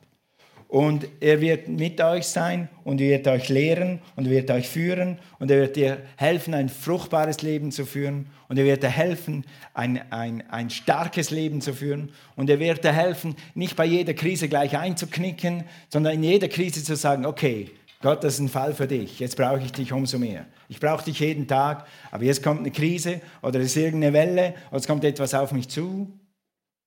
Und 0.68 1.06
er 1.20 1.42
wird 1.42 1.68
mit 1.68 2.00
euch 2.00 2.26
sein 2.26 2.70
und 2.82 2.98
er 2.98 3.10
wird 3.10 3.28
euch 3.28 3.50
lehren 3.50 4.00
und 4.16 4.24
er 4.24 4.30
wird 4.30 4.50
euch 4.50 4.66
führen 4.66 5.18
und 5.38 5.50
er 5.50 5.58
wird 5.58 5.76
dir 5.76 5.98
helfen, 6.16 6.54
ein 6.54 6.70
fruchtbares 6.70 7.42
Leben 7.42 7.72
zu 7.72 7.84
führen 7.84 8.28
und 8.48 8.56
er 8.56 8.64
wird 8.64 8.82
dir 8.82 8.88
helfen, 8.88 9.44
ein, 9.74 10.00
ein, 10.10 10.42
ein 10.48 10.70
starkes 10.70 11.30
Leben 11.30 11.60
zu 11.60 11.74
führen 11.74 12.10
und 12.36 12.48
er 12.48 12.58
wird 12.58 12.84
dir 12.84 12.92
helfen, 12.92 13.36
nicht 13.54 13.76
bei 13.76 13.84
jeder 13.84 14.14
Krise 14.14 14.48
gleich 14.48 14.78
einzuknicken, 14.78 15.64
sondern 15.90 16.14
in 16.14 16.22
jeder 16.22 16.48
Krise 16.48 16.82
zu 16.82 16.96
sagen, 16.96 17.26
okay, 17.26 17.70
Gott, 18.02 18.24
das 18.24 18.34
ist 18.34 18.40
ein 18.40 18.48
Fall 18.48 18.74
für 18.74 18.88
dich. 18.88 19.20
Jetzt 19.20 19.36
brauche 19.36 19.60
ich 19.60 19.70
dich 19.70 19.92
umso 19.92 20.18
mehr. 20.18 20.46
Ich 20.68 20.80
brauche 20.80 21.04
dich 21.04 21.20
jeden 21.20 21.46
Tag, 21.46 21.86
aber 22.10 22.24
jetzt 22.24 22.42
kommt 22.42 22.58
eine 22.58 22.72
Krise 22.72 23.20
oder 23.42 23.60
es 23.60 23.66
ist 23.66 23.76
irgendeine 23.76 24.12
Welle 24.12 24.54
oder 24.70 24.80
es 24.80 24.88
kommt 24.88 25.04
etwas 25.04 25.34
auf 25.34 25.52
mich 25.52 25.68
zu. 25.68 26.12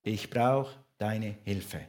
Ich 0.03 0.29
brauche 0.29 0.75
deine 0.97 1.35
Hilfe. 1.45 1.79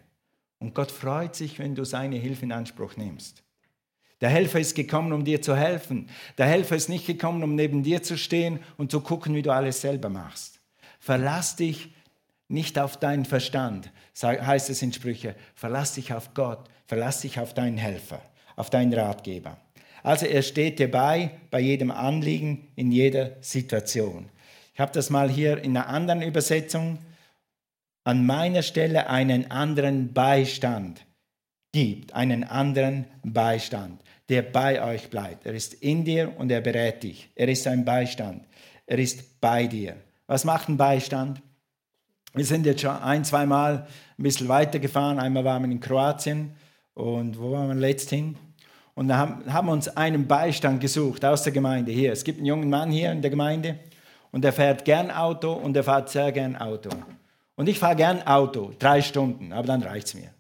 Und 0.61 0.75
Gott 0.75 0.93
freut 0.93 1.35
sich, 1.35 1.59
wenn 1.59 1.75
du 1.75 1.85
seine 1.85 2.17
Hilfe 2.17 2.45
in 2.45 2.53
Anspruch 2.53 2.97
nimmst. 2.97 3.43
Der 4.21 4.31
Helfer 4.31 4.61
ist 4.61 4.77
gekommen, 4.77 5.13
um 5.13 5.25
dir 5.25 5.43
zu 5.43 5.57
helfen. 5.57 6.09
Der 6.39 6.47
Helfer 6.47 6.77
ist 6.77 6.89
nicht 6.89 7.07
gekommen, 7.07 7.43
um 7.43 7.57
neben 7.57 7.83
dir 7.83 8.05
zu 8.05 8.17
stehen 8.17 8.61
und 8.77 8.93
zu 8.93 9.01
gucken, 9.01 9.35
wie 9.35 9.43
du 9.43 9.51
alles 9.51 9.81
selber 9.81 10.09
machst. 10.09 10.61
Verlass 11.01 11.57
dich 11.57 11.93
nicht 12.47 12.79
auf 12.79 12.97
deinen 12.97 13.25
Verstand, 13.25 13.91
heißt 14.23 14.71
es 14.71 14.83
in 14.83 14.93
Sprüche. 14.93 15.35
Verlass 15.57 15.95
dich 15.95 16.15
auf 16.15 16.33
Gott, 16.33 16.71
verlass 16.87 17.23
dich 17.23 17.41
auf 17.41 17.55
deinen 17.55 17.77
Helfer 17.77 18.23
auf 18.57 18.71
deinen 18.71 18.93
Ratgeber. 18.93 19.59
Also 20.03 20.27
er 20.27 20.43
steht 20.43 20.79
dir 20.79 20.91
bei, 20.91 21.31
bei 21.51 21.61
jedem 21.61 21.91
Anliegen, 21.91 22.69
in 22.77 22.93
jeder 22.93 23.33
Situation. 23.41 24.29
Ich 24.73 24.81
habe 24.81 24.93
das 24.93 25.11
mal 25.11 25.31
hier 25.31 25.59
in 25.63 25.77
einer 25.77 25.89
anderen 25.89 26.23
Übersetzung. 26.23 26.99
An 28.05 28.25
meiner 28.25 28.63
Stelle 28.63 29.09
einen 29.09 29.51
anderen 29.51 30.13
Beistand 30.13 31.05
gibt, 31.73 32.15
einen 32.15 32.45
anderen 32.45 33.07
Beistand, 33.25 34.01
der 34.29 34.43
bei 34.43 34.83
euch 34.83 35.11
bleibt. 35.11 35.45
Er 35.45 35.55
ist 35.55 35.75
in 35.75 36.05
dir 36.05 36.33
und 36.39 36.53
er 36.53 36.61
berät 36.61 37.03
dich. 37.03 37.31
Er 37.35 37.49
ist 37.49 37.67
ein 37.67 37.85
Beistand. 37.85 38.45
Er 38.87 38.99
ist 38.99 39.41
bei 39.41 39.67
dir. 39.67 39.97
Was 40.27 40.45
macht 40.45 40.69
ein 40.69 40.77
Beistand? 40.77 41.43
Wir 42.33 42.45
sind 42.45 42.65
jetzt 42.67 42.83
schon 42.83 42.97
ein, 42.97 43.25
zwei 43.25 43.45
Mal 43.45 43.89
ein 44.19 44.23
bisschen 44.23 44.49
weitergefahren. 44.49 45.19
Einmal 45.19 45.45
waren 45.45 45.65
wir 45.65 45.71
in 45.73 45.81
Kroatien 45.81 46.53
und 46.95 47.41
wo 47.41 47.53
waren 47.53 47.69
wir 47.69 47.75
letzthin? 47.75 48.37
Und 48.97 49.15
haben, 49.15 49.69
uns 49.69 49.89
einen 49.89 50.27
Beistand 50.27 50.81
gesucht 50.81 51.25
aus 51.25 51.43
der 51.43 51.53
Gemeinde 51.53 51.93
hier. 51.93 52.13
Es 52.13 52.25
gibt 52.25 52.39
einen 52.39 52.47
jungen 52.47 52.69
Mann 52.69 52.91
hier 52.91 53.13
in 53.13 53.21
der 53.21 53.31
Gemeinde 53.31 53.79
und 54.33 54.43
der 54.43 54.53
fährt 54.53 54.85
gern 54.85 55.11
Auto 55.11 55.53
und 55.53 55.75
der 55.75 55.85
fährt 55.85 56.09
sehr 56.09 56.33
gern 56.33 56.57
Auto. 56.57 56.89
Und 57.57 57.69
ich 57.69 57.79
fahre 57.79 57.95
gern 57.95 58.27
Auto, 58.27 58.73
drei 58.79 59.03
Stunden, 59.03 59.53
aber 59.53 59.67
dann 59.67 59.83
reicht 59.83 60.09
es 60.09 60.15
mir. 60.15 60.31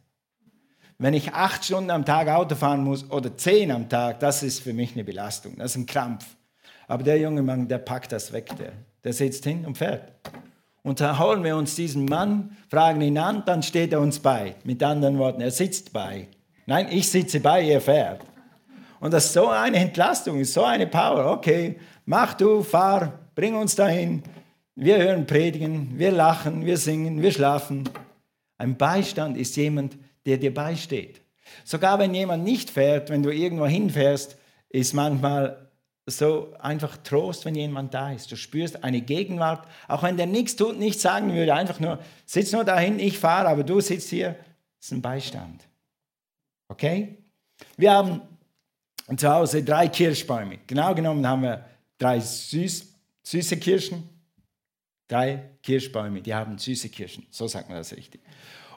Wenn 0.98 1.12
ich 1.12 1.34
acht 1.34 1.66
Stunden 1.66 1.90
am 1.90 2.06
Tag 2.06 2.28
Auto 2.28 2.54
fahren 2.54 2.82
muss 2.82 3.08
oder 3.10 3.36
zehn 3.36 3.70
am 3.70 3.90
Tag, 3.90 4.20
das 4.20 4.42
ist 4.42 4.60
für 4.60 4.72
mich 4.72 4.94
eine 4.94 5.04
Belastung, 5.04 5.54
das 5.58 5.72
ist 5.72 5.76
ein 5.76 5.86
Krampf. 5.86 6.24
Aber 6.88 7.02
der 7.02 7.18
junge 7.18 7.42
Mann, 7.42 7.68
der 7.68 7.78
packt 7.78 8.12
das 8.12 8.32
weg, 8.32 8.56
der, 8.58 8.72
der 9.04 9.12
sitzt 9.12 9.44
hin 9.44 9.66
und 9.66 9.76
fährt. 9.76 10.12
Und 10.82 11.00
da 11.00 11.18
holen 11.18 11.44
wir 11.44 11.56
uns 11.56 11.74
diesen 11.74 12.06
Mann, 12.06 12.56
fragen 12.70 13.02
ihn 13.02 13.18
an, 13.18 13.42
dann 13.44 13.62
steht 13.62 13.92
er 13.92 14.00
uns 14.00 14.18
bei. 14.18 14.54
Mit 14.64 14.82
anderen 14.82 15.18
Worten, 15.18 15.42
er 15.42 15.50
sitzt 15.50 15.92
bei. 15.92 16.28
Nein, 16.64 16.86
ich 16.90 17.10
sitze 17.10 17.40
bei, 17.40 17.62
er 17.62 17.82
fährt. 17.82 18.22
Und 19.00 19.12
das 19.12 19.26
ist 19.26 19.32
so 19.32 19.48
eine 19.48 19.76
Entlastung, 19.76 20.44
so 20.44 20.64
eine 20.64 20.86
Power. 20.86 21.32
Okay, 21.32 21.78
mach 22.04 22.34
du, 22.34 22.62
fahr, 22.62 23.18
bring 23.34 23.54
uns 23.54 23.74
dahin. 23.74 24.22
Wir 24.74 24.98
hören 24.98 25.26
Predigen, 25.26 25.98
wir 25.98 26.12
lachen, 26.12 26.66
wir 26.66 26.76
singen, 26.76 27.22
wir 27.22 27.32
schlafen. 27.32 27.88
Ein 28.58 28.76
Beistand 28.76 29.36
ist 29.36 29.56
jemand, 29.56 29.96
der 30.24 30.38
dir 30.38 30.52
beisteht. 30.52 31.22
Sogar 31.64 31.98
wenn 31.98 32.14
jemand 32.14 32.44
nicht 32.44 32.70
fährt, 32.70 33.10
wenn 33.10 33.22
du 33.22 33.30
irgendwo 33.30 33.66
hinfährst, 33.66 34.36
ist 34.68 34.92
manchmal 34.94 35.70
so 36.06 36.54
einfach 36.58 36.96
Trost, 36.98 37.44
wenn 37.44 37.54
jemand 37.54 37.92
da 37.92 38.12
ist. 38.12 38.30
Du 38.30 38.36
spürst 38.36 38.84
eine 38.84 39.00
Gegenwart, 39.00 39.66
auch 39.88 40.02
wenn 40.02 40.16
der 40.16 40.26
nichts 40.26 40.56
tut, 40.56 40.78
nichts 40.78 41.02
sagen 41.02 41.34
würde, 41.34 41.54
einfach 41.54 41.80
nur, 41.80 41.98
sitz 42.24 42.52
nur 42.52 42.64
dahin, 42.64 42.98
ich 42.98 43.18
fahre, 43.18 43.48
aber 43.48 43.64
du 43.64 43.80
sitzt 43.80 44.10
hier, 44.10 44.36
das 44.78 44.86
ist 44.86 44.92
ein 44.92 45.02
Beistand. 45.02 45.62
Okay? 46.68 47.18
Wir 47.76 47.92
haben 47.92 48.20
zu 49.18 49.28
Hause 49.28 49.62
drei 49.62 49.88
Kirschbäume. 49.88 50.58
Genau 50.66 50.94
genommen 50.94 51.26
haben 51.26 51.42
wir 51.42 51.64
drei 51.98 52.18
süß, 52.20 52.86
süße 53.22 53.56
Kirschen, 53.58 54.08
drei 55.08 55.50
Kirschbäume, 55.62 56.20
die 56.20 56.34
haben 56.34 56.58
süße 56.58 56.88
Kirschen, 56.88 57.26
so 57.30 57.46
sagt 57.46 57.68
man 57.68 57.78
das 57.78 57.96
richtig. 57.96 58.20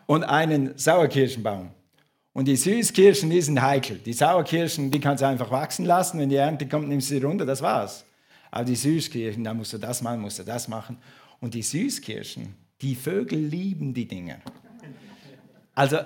Und 0.05 0.24
einen 0.24 0.77
Sauerkirschenbaum. 0.77 1.71
Und 2.33 2.48
die 2.48 2.55
Süßkirschen, 2.55 3.29
die 3.29 3.41
sind 3.41 3.62
heikel. 3.62 3.98
Die 3.98 4.13
Sauerkirschen, 4.13 4.91
die 4.91 5.00
kannst 5.00 5.21
du 5.21 5.27
einfach 5.27 5.51
wachsen 5.51 5.86
lassen. 5.86 6.19
Wenn 6.19 6.29
die 6.29 6.36
Ernte 6.36 6.67
kommt, 6.67 6.88
nimmst 6.88 7.09
du 7.09 7.15
sie 7.15 7.24
runter, 7.24 7.45
das 7.45 7.62
war's. 7.62 8.05
Aber 8.51 8.65
die 8.65 8.75
Süßkirschen, 8.75 9.43
da 9.43 9.53
musst 9.53 9.74
du 9.74 9.77
das 9.77 10.01
machen, 10.01 10.21
musst 10.21 10.39
du 10.39 10.43
das 10.43 10.67
machen. 10.67 10.98
Und 11.39 11.53
die 11.53 11.62
Süßkirschen, 11.62 12.55
die 12.81 12.95
Vögel 12.95 13.39
lieben 13.39 13.93
die 13.93 14.07
Dinger. 14.07 14.39
Also 15.75 15.98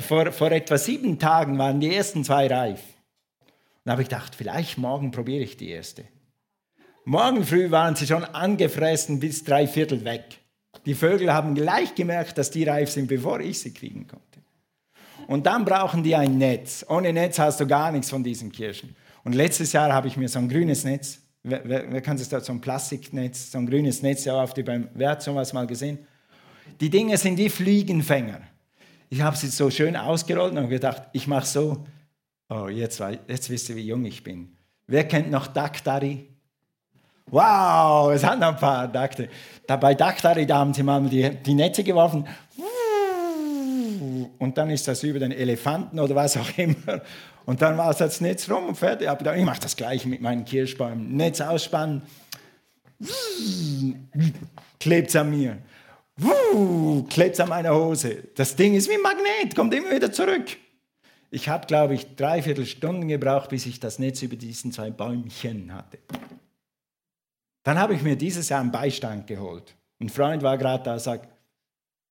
vor, 0.00 0.32
vor 0.32 0.50
etwa 0.50 0.78
sieben 0.78 1.18
Tagen 1.18 1.58
waren 1.58 1.80
die 1.80 1.94
ersten 1.94 2.24
zwei 2.24 2.46
reif. 2.46 2.82
Und 3.84 3.88
da 3.88 3.92
habe 3.92 4.02
ich 4.02 4.08
gedacht, 4.08 4.34
vielleicht 4.34 4.78
morgen 4.78 5.10
probiere 5.10 5.42
ich 5.42 5.56
die 5.56 5.70
erste. 5.70 6.04
Morgen 7.04 7.44
früh 7.44 7.70
waren 7.72 7.96
sie 7.96 8.06
schon 8.06 8.24
angefressen 8.24 9.18
bis 9.18 9.42
drei 9.42 9.66
Viertel 9.66 10.04
weg. 10.04 10.38
Die 10.86 10.94
Vögel 10.94 11.32
haben 11.32 11.54
gleich 11.54 11.94
gemerkt, 11.94 12.38
dass 12.38 12.50
die 12.50 12.64
reif 12.64 12.90
sind, 12.90 13.08
bevor 13.08 13.40
ich 13.40 13.58
sie 13.58 13.74
kriegen 13.74 14.06
konnte. 14.06 14.40
Und 15.26 15.46
dann 15.46 15.64
brauchen 15.64 16.02
die 16.02 16.14
ein 16.14 16.38
Netz. 16.38 16.84
Ohne 16.88 17.12
Netz 17.12 17.38
hast 17.38 17.60
du 17.60 17.66
gar 17.66 17.90
nichts 17.90 18.10
von 18.10 18.22
diesen 18.22 18.52
Kirschen. 18.52 18.94
Und 19.24 19.34
letztes 19.34 19.72
Jahr 19.72 19.92
habe 19.92 20.08
ich 20.08 20.16
mir 20.16 20.28
so 20.28 20.38
ein 20.38 20.48
grünes 20.48 20.84
Netz, 20.84 21.20
wer, 21.42 21.62
wer, 21.64 21.92
wer 21.92 22.00
kann 22.00 22.18
sich 22.18 22.28
da 22.28 22.40
so 22.40 22.52
ein 22.52 22.60
Plastiknetz, 22.60 23.50
so 23.52 23.58
ein 23.58 23.66
grünes 23.66 24.02
Netz, 24.02 24.24
ja, 24.24 24.40
auf 24.40 24.54
die 24.54 24.62
beim 24.62 24.88
Wert 24.94 25.22
sowas 25.22 25.52
mal 25.52 25.66
gesehen. 25.66 25.98
Die 26.80 26.90
Dinge 26.90 27.16
sind 27.16 27.36
wie 27.36 27.48
Fliegenfänger. 27.48 28.40
Ich 29.10 29.20
habe 29.20 29.36
sie 29.36 29.48
so 29.48 29.70
schön 29.70 29.96
ausgerollt 29.96 30.56
und 30.56 30.68
gedacht, 30.68 31.02
ich 31.12 31.26
mache 31.26 31.46
so. 31.46 31.84
Oh, 32.54 32.68
jetzt, 32.68 33.02
jetzt 33.28 33.48
wisst 33.48 33.70
ihr, 33.70 33.76
wie 33.76 33.86
jung 33.86 34.04
ich 34.04 34.22
bin. 34.22 34.54
Wer 34.86 35.08
kennt 35.08 35.30
noch 35.30 35.46
Daktari? 35.46 36.28
Wow, 37.26 38.12
es 38.12 38.22
hat 38.24 38.42
ein 38.42 38.56
paar 38.56 38.88
Daktari. 38.88 39.30
Da 39.66 39.76
bei 39.76 39.94
Daktari, 39.94 40.44
da 40.44 40.58
haben 40.58 40.74
sie 40.74 40.82
mal 40.82 41.00
die, 41.08 41.30
die 41.30 41.54
Netze 41.54 41.82
geworfen 41.82 42.26
und 44.38 44.58
dann 44.58 44.70
ist 44.70 44.86
das 44.86 45.02
über 45.02 45.18
den 45.18 45.32
Elefanten 45.32 45.98
oder 45.98 46.14
was 46.14 46.36
auch 46.36 46.58
immer. 46.58 47.00
Und 47.46 47.62
dann 47.62 47.78
war 47.78 47.94
das 47.94 48.20
Netz 48.20 48.50
rum 48.50 48.68
und 48.68 48.74
fertig. 48.74 49.08
Aber 49.08 49.34
ich 49.34 49.44
mache 49.44 49.60
das 49.60 49.74
gleiche 49.74 50.08
mit 50.08 50.20
meinen 50.20 50.44
Kirschbäumen. 50.44 51.16
Netz 51.16 51.40
ausspannen, 51.40 52.02
klebt 54.78 55.08
es 55.08 55.16
an 55.16 55.30
mir, 55.30 55.58
klebt 57.08 57.34
es 57.34 57.40
an 57.40 57.48
meiner 57.48 57.74
Hose. 57.74 58.24
Das 58.34 58.54
Ding 58.54 58.74
ist 58.74 58.90
wie 58.90 58.94
ein 58.94 59.00
Magnet, 59.00 59.56
kommt 59.56 59.72
immer 59.72 59.90
wieder 59.90 60.12
zurück. 60.12 60.58
Ich 61.34 61.48
habe, 61.48 61.66
glaube 61.66 61.94
ich, 61.94 62.14
dreiviertel 62.14 62.66
Stunden 62.66 63.08
gebraucht, 63.08 63.48
bis 63.48 63.64
ich 63.64 63.80
das 63.80 63.98
Netz 63.98 64.20
über 64.20 64.36
diesen 64.36 64.70
zwei 64.70 64.90
Bäumchen 64.90 65.72
hatte. 65.72 65.96
Dann 67.62 67.78
habe 67.78 67.94
ich 67.94 68.02
mir 68.02 68.16
dieses 68.16 68.50
Jahr 68.50 68.60
einen 68.60 68.70
Beistand 68.70 69.26
geholt. 69.26 69.74
Ein 69.98 70.10
Freund 70.10 70.42
war 70.42 70.58
gerade 70.58 70.84
da 70.84 70.92
und 70.92 71.00
sagt, 71.00 71.30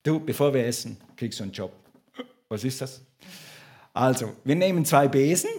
du, 0.01 0.19
bevor 0.19 0.51
wir 0.55 0.65
essen, 0.65 0.97
kriegst 1.15 1.39
du 1.39 1.43
einen 1.43 1.51
Job. 1.51 1.71
Was 2.49 2.63
ist 2.63 2.81
das? 2.81 2.99
Also, 3.93 4.33
wir 4.43 4.55
nehmen 4.55 4.85
zwei 4.85 5.07
Besen. 5.07 5.51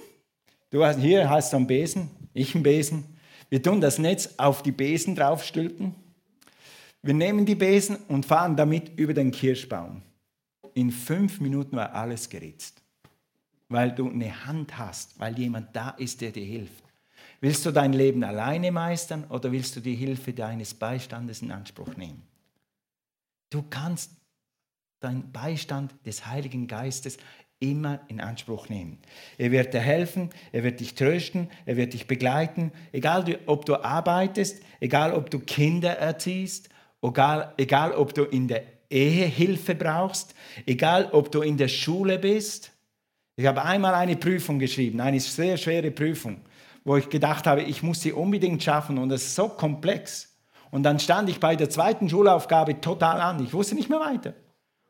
Du 0.71 0.85
hast, 0.85 0.99
hier 0.99 1.31
hast 1.31 1.52
du 1.52 1.59
einen 1.59 1.69
Besen, 1.69 2.11
ich 2.35 2.57
einen 2.57 2.64
Besen. 2.64 3.04
Wir 3.49 3.62
tun 3.62 3.81
das 3.81 3.97
Netz 3.97 4.31
auf 4.38 4.64
die 4.64 4.73
Besen 4.73 5.14
draufstülpen. 5.14 5.95
Wir 7.02 7.14
nehmen 7.14 7.47
die 7.47 7.54
Besen 7.54 7.95
und 8.09 8.26
fahren 8.26 8.57
damit 8.57 8.99
über 8.99 9.14
den 9.14 9.31
Kirschbaum. 9.31 10.02
In 10.75 10.90
fünf 10.90 11.40
Minuten 11.40 11.76
war 11.76 11.95
alles 11.95 12.28
geritzt, 12.28 12.82
weil 13.73 13.93
du 13.93 14.09
eine 14.09 14.47
Hand 14.47 14.79
hast, 14.79 15.19
weil 15.19 15.38
jemand 15.38 15.75
da 15.75 15.91
ist, 15.91 16.21
der 16.21 16.31
dir 16.31 16.45
hilft. 16.45 16.85
Willst 17.41 17.67
du 17.67 17.73
dein 17.73 17.93
Leben 17.93 18.23
alleine 18.23 18.71
meistern 18.71 19.25
oder 19.25 19.50
willst 19.50 19.75
du 19.76 19.81
die 19.81 19.97
Hilfe 19.97 20.33
deines 20.33 20.75
Beistandes 20.75 21.43
in 21.43 21.50
Anspruch 21.50 21.97
nehmen? 21.97 22.23
Du 23.50 23.62
kannst 23.69 24.12
deinen 25.00 25.33
Beistand 25.33 25.95
des 26.07 26.26
Heiligen 26.26 26.69
Geistes 26.69 27.19
immer 27.59 28.00
in 28.09 28.21
Anspruch 28.21 28.69
nehmen. 28.69 28.99
Er 29.38 29.52
wird 29.52 29.73
dir 29.73 29.81
helfen, 29.81 30.31
er 30.50 30.64
wird 30.64 30.81
dich 30.81 30.95
trösten, 30.95 31.49
er 31.64 31.76
wird 31.76 31.93
dich 31.93 32.07
begleiten, 32.07 32.73
egal 32.93 33.25
ob 33.47 33.64
du 33.67 33.76
arbeitest, 33.76 34.62
egal 34.81 35.12
ob 35.12 35.31
du 35.31 35.38
Kinder 35.38 35.97
erziehst, 35.97 36.69
egal, 37.02 37.55
egal 37.57 37.93
ob 37.93 38.14
du 38.14 38.25
in 38.25 38.49
der 38.49 38.64
Ehe 38.91 39.26
Hilfe 39.26 39.75
brauchst, 39.75 40.35
egal 40.67 41.09
ob 41.12 41.31
du 41.33 41.41
in 41.41 41.57
der 41.57 41.69
Schule 41.69 42.19
bist. 42.19 42.72
Ich 43.37 43.47
habe 43.47 43.62
einmal 43.65 43.95
eine 43.95 44.17
Prüfung 44.17 44.59
geschrieben, 44.59 45.01
eine 45.01 45.19
sehr 45.21 45.57
schwere 45.57 45.91
Prüfung, 45.91 46.41
wo 46.85 46.97
ich 46.97 47.09
gedacht 47.09 47.47
habe, 47.47 47.62
ich 47.62 47.83
muss 47.83 48.01
sie 48.01 48.12
unbedingt 48.12 48.62
schaffen 48.62 48.99
und 48.99 49.11
es 49.11 49.23
ist 49.23 49.35
so 49.35 49.49
komplex. 49.49 50.37
Und 50.71 50.83
dann 50.83 50.99
stand 50.99 51.29
ich 51.29 51.41
bei 51.41 51.57
der 51.57 51.71
zweiten 51.71 52.09
Schulaufgabe 52.09 52.81
total 52.81 53.21
an. 53.21 53.43
Ich 53.45 53.53
wusste 53.53 53.75
nicht 53.75 53.89
mehr 53.89 54.01
weiter. 54.01 54.35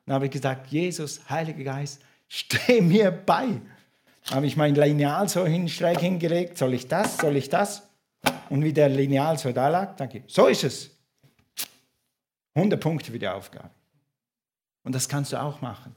Dann 0.07 0.15
habe 0.15 0.27
ich 0.27 0.31
gesagt, 0.31 0.69
Jesus, 0.69 1.21
Heiliger 1.29 1.65
Geist, 1.65 2.03
steh 2.29 2.81
mir 2.81 3.11
bei. 3.11 3.47
Dann 4.27 4.37
habe 4.37 4.47
ich 4.47 4.57
mein 4.57 4.75
Lineal 4.75 5.29
so 5.29 5.47
hin, 5.47 5.69
schräg 5.69 6.01
hingelegt. 6.01 6.59
Soll 6.59 6.75
ich 6.75 6.89
das? 6.89 7.19
Soll 7.19 7.37
ich 7.37 7.49
das? 7.49 7.89
Und 8.49 8.63
wie 8.65 8.73
der 8.73 8.89
Lineal 8.89 9.39
so 9.39 9.53
da 9.53 9.69
lag, 9.69 9.97
danke. 9.97 10.25
So 10.27 10.47
ist 10.47 10.65
es. 10.65 10.91
100 12.55 12.81
Punkte 12.81 13.11
für 13.11 13.19
die 13.19 13.29
Aufgabe. 13.29 13.71
Und 14.85 14.95
das 14.95 15.09
kannst 15.09 15.33
du 15.33 15.41
auch 15.41 15.61
machen. 15.61 15.95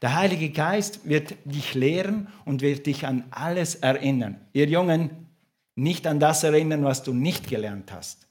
Der 0.00 0.14
Heilige 0.14 0.50
Geist 0.50 1.08
wird 1.08 1.34
dich 1.44 1.74
lehren 1.74 2.28
und 2.44 2.62
wird 2.62 2.86
dich 2.86 3.06
an 3.06 3.24
alles 3.30 3.76
erinnern. 3.76 4.40
Ihr 4.52 4.66
Jungen, 4.66 5.28
nicht 5.74 6.06
an 6.06 6.18
das 6.18 6.42
erinnern, 6.42 6.84
was 6.84 7.02
du 7.02 7.12
nicht 7.12 7.48
gelernt 7.48 7.92
hast. 7.92 8.26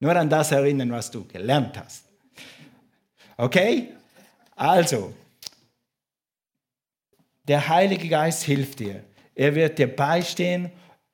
Nur 0.00 0.16
an 0.16 0.30
das 0.30 0.52
erinnern, 0.52 0.90
was 0.92 1.10
du 1.10 1.24
gelernt 1.26 1.78
hast. 1.78 2.04
Okay? 3.36 3.94
Also, 4.56 5.14
der 7.46 7.68
Heilige 7.68 8.08
Geist 8.08 8.42
hilft 8.42 8.80
dir. 8.80 9.04
Er 9.34 9.54
wird 9.54 9.78
dir 9.78 9.94
beistehen, 9.94 10.70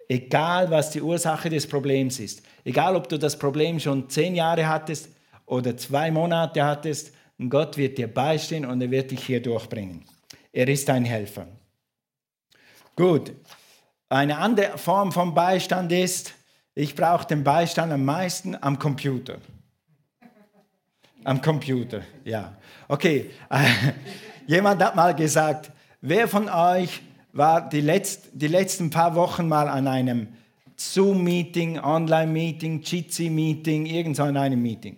egal 0.08 0.70
was 0.70 0.90
die 0.90 1.02
Ursache 1.02 1.50
des 1.50 1.66
Problems 1.66 2.18
ist. 2.18 2.42
Egal, 2.64 2.96
ob 2.96 3.08
du 3.08 3.18
das 3.18 3.38
Problem 3.38 3.78
schon 3.78 4.08
zehn 4.08 4.34
Jahre 4.34 4.66
hattest 4.66 5.10
oder 5.46 5.76
zwei 5.76 6.10
Monate 6.10 6.64
hattest, 6.64 7.12
Gott 7.48 7.76
wird 7.76 7.98
dir 7.98 8.12
beistehen 8.12 8.64
und 8.64 8.80
er 8.80 8.90
wird 8.90 9.10
dich 9.10 9.24
hier 9.24 9.42
durchbringen. 9.42 10.04
Er 10.52 10.68
ist 10.68 10.88
dein 10.88 11.04
Helfer. 11.04 11.46
Gut, 12.96 13.32
eine 14.08 14.38
andere 14.38 14.78
Form 14.78 15.10
von 15.10 15.34
Beistand 15.34 15.90
ist, 15.90 16.34
ich 16.74 16.94
brauche 16.94 17.26
den 17.26 17.42
Beistand 17.42 17.92
am 17.92 18.04
meisten 18.04 18.56
am 18.60 18.78
Computer. 18.78 19.38
Am 21.24 21.40
Computer, 21.40 22.02
ja. 22.24 22.56
Okay, 22.86 23.30
jemand 24.46 24.82
hat 24.82 24.94
mal 24.94 25.14
gesagt, 25.14 25.70
wer 26.00 26.28
von 26.28 26.48
euch 26.48 27.00
war 27.32 27.68
die, 27.68 27.80
letzt, 27.80 28.28
die 28.32 28.46
letzten 28.46 28.90
paar 28.90 29.14
Wochen 29.14 29.48
mal 29.48 29.68
an 29.68 29.88
einem 29.88 30.28
Zoom-Meeting, 30.76 31.80
Online-Meeting, 31.80 32.82
Jitsi-Meeting, 32.82 33.86
irgend 33.86 34.16
so 34.16 34.24
einem 34.24 34.60
Meeting? 34.60 34.96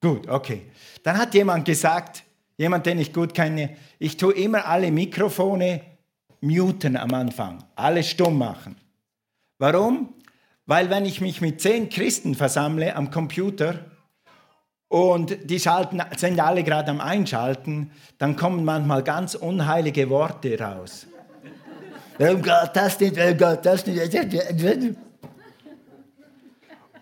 Gut, 0.00 0.28
okay. 0.28 0.62
Dann 1.02 1.18
hat 1.18 1.34
jemand 1.34 1.64
gesagt, 1.64 2.22
jemand, 2.56 2.86
den 2.86 2.98
ich 2.98 3.12
gut 3.12 3.34
kenne, 3.34 3.76
ich 3.98 4.16
tue 4.16 4.34
immer 4.34 4.66
alle 4.66 4.90
Mikrofone 4.90 5.82
muten 6.40 6.96
am 6.96 7.12
Anfang, 7.12 7.62
alle 7.76 8.02
stumm 8.02 8.38
machen. 8.38 8.76
Warum? 9.58 10.14
Weil 10.66 10.88
wenn 10.88 11.04
ich 11.04 11.20
mich 11.20 11.40
mit 11.40 11.60
zehn 11.60 11.88
Christen 11.88 12.34
versammle 12.34 12.96
am 12.96 13.10
Computer, 13.10 13.90
und 14.90 15.48
die 15.48 15.60
schalten, 15.60 16.02
sind 16.16 16.40
alle 16.40 16.64
gerade 16.64 16.90
am 16.90 17.00
Einschalten, 17.00 17.92
dann 18.18 18.34
kommen 18.34 18.64
manchmal 18.64 19.04
ganz 19.04 19.36
unheilige 19.36 20.10
Worte 20.10 20.58
raus. 20.58 21.06
Warum 22.18 22.42
geht 22.42 22.70
das 22.74 22.98
nicht? 22.98 23.16
Warum 23.16 23.38
geht 23.38 23.64
das 23.64 23.86
nicht? 23.86 24.96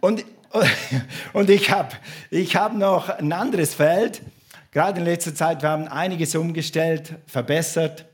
Und, 0.01 0.25
und 1.33 1.51
ich 1.51 1.71
habe 1.71 1.95
ich 2.31 2.57
hab 2.57 2.75
noch 2.75 3.09
ein 3.09 3.33
anderes 3.33 3.75
Feld. 3.75 4.23
Gerade 4.71 5.01
in 5.01 5.05
letzter 5.07 5.35
Zeit, 5.35 5.63
wir 5.63 5.71
haben 5.71 5.89
einiges 5.89 6.35
umgestellt, 6.35 7.15
verbessert. 7.27 8.07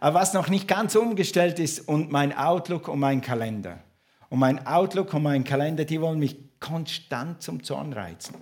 Aber 0.00 0.20
was 0.20 0.32
noch 0.32 0.48
nicht 0.48 0.68
ganz 0.68 0.94
umgestellt 0.94 1.58
ist, 1.58 1.80
und 1.88 2.10
mein 2.10 2.36
Outlook 2.36 2.88
und 2.88 3.00
mein 3.00 3.20
Kalender. 3.20 3.80
Und 4.28 4.38
mein 4.38 4.66
Outlook 4.66 5.12
und 5.14 5.22
mein 5.22 5.44
Kalender, 5.44 5.84
die 5.84 6.00
wollen 6.00 6.18
mich 6.18 6.36
konstant 6.60 7.42
zum 7.42 7.62
Zorn 7.62 7.92
reizen. 7.92 8.36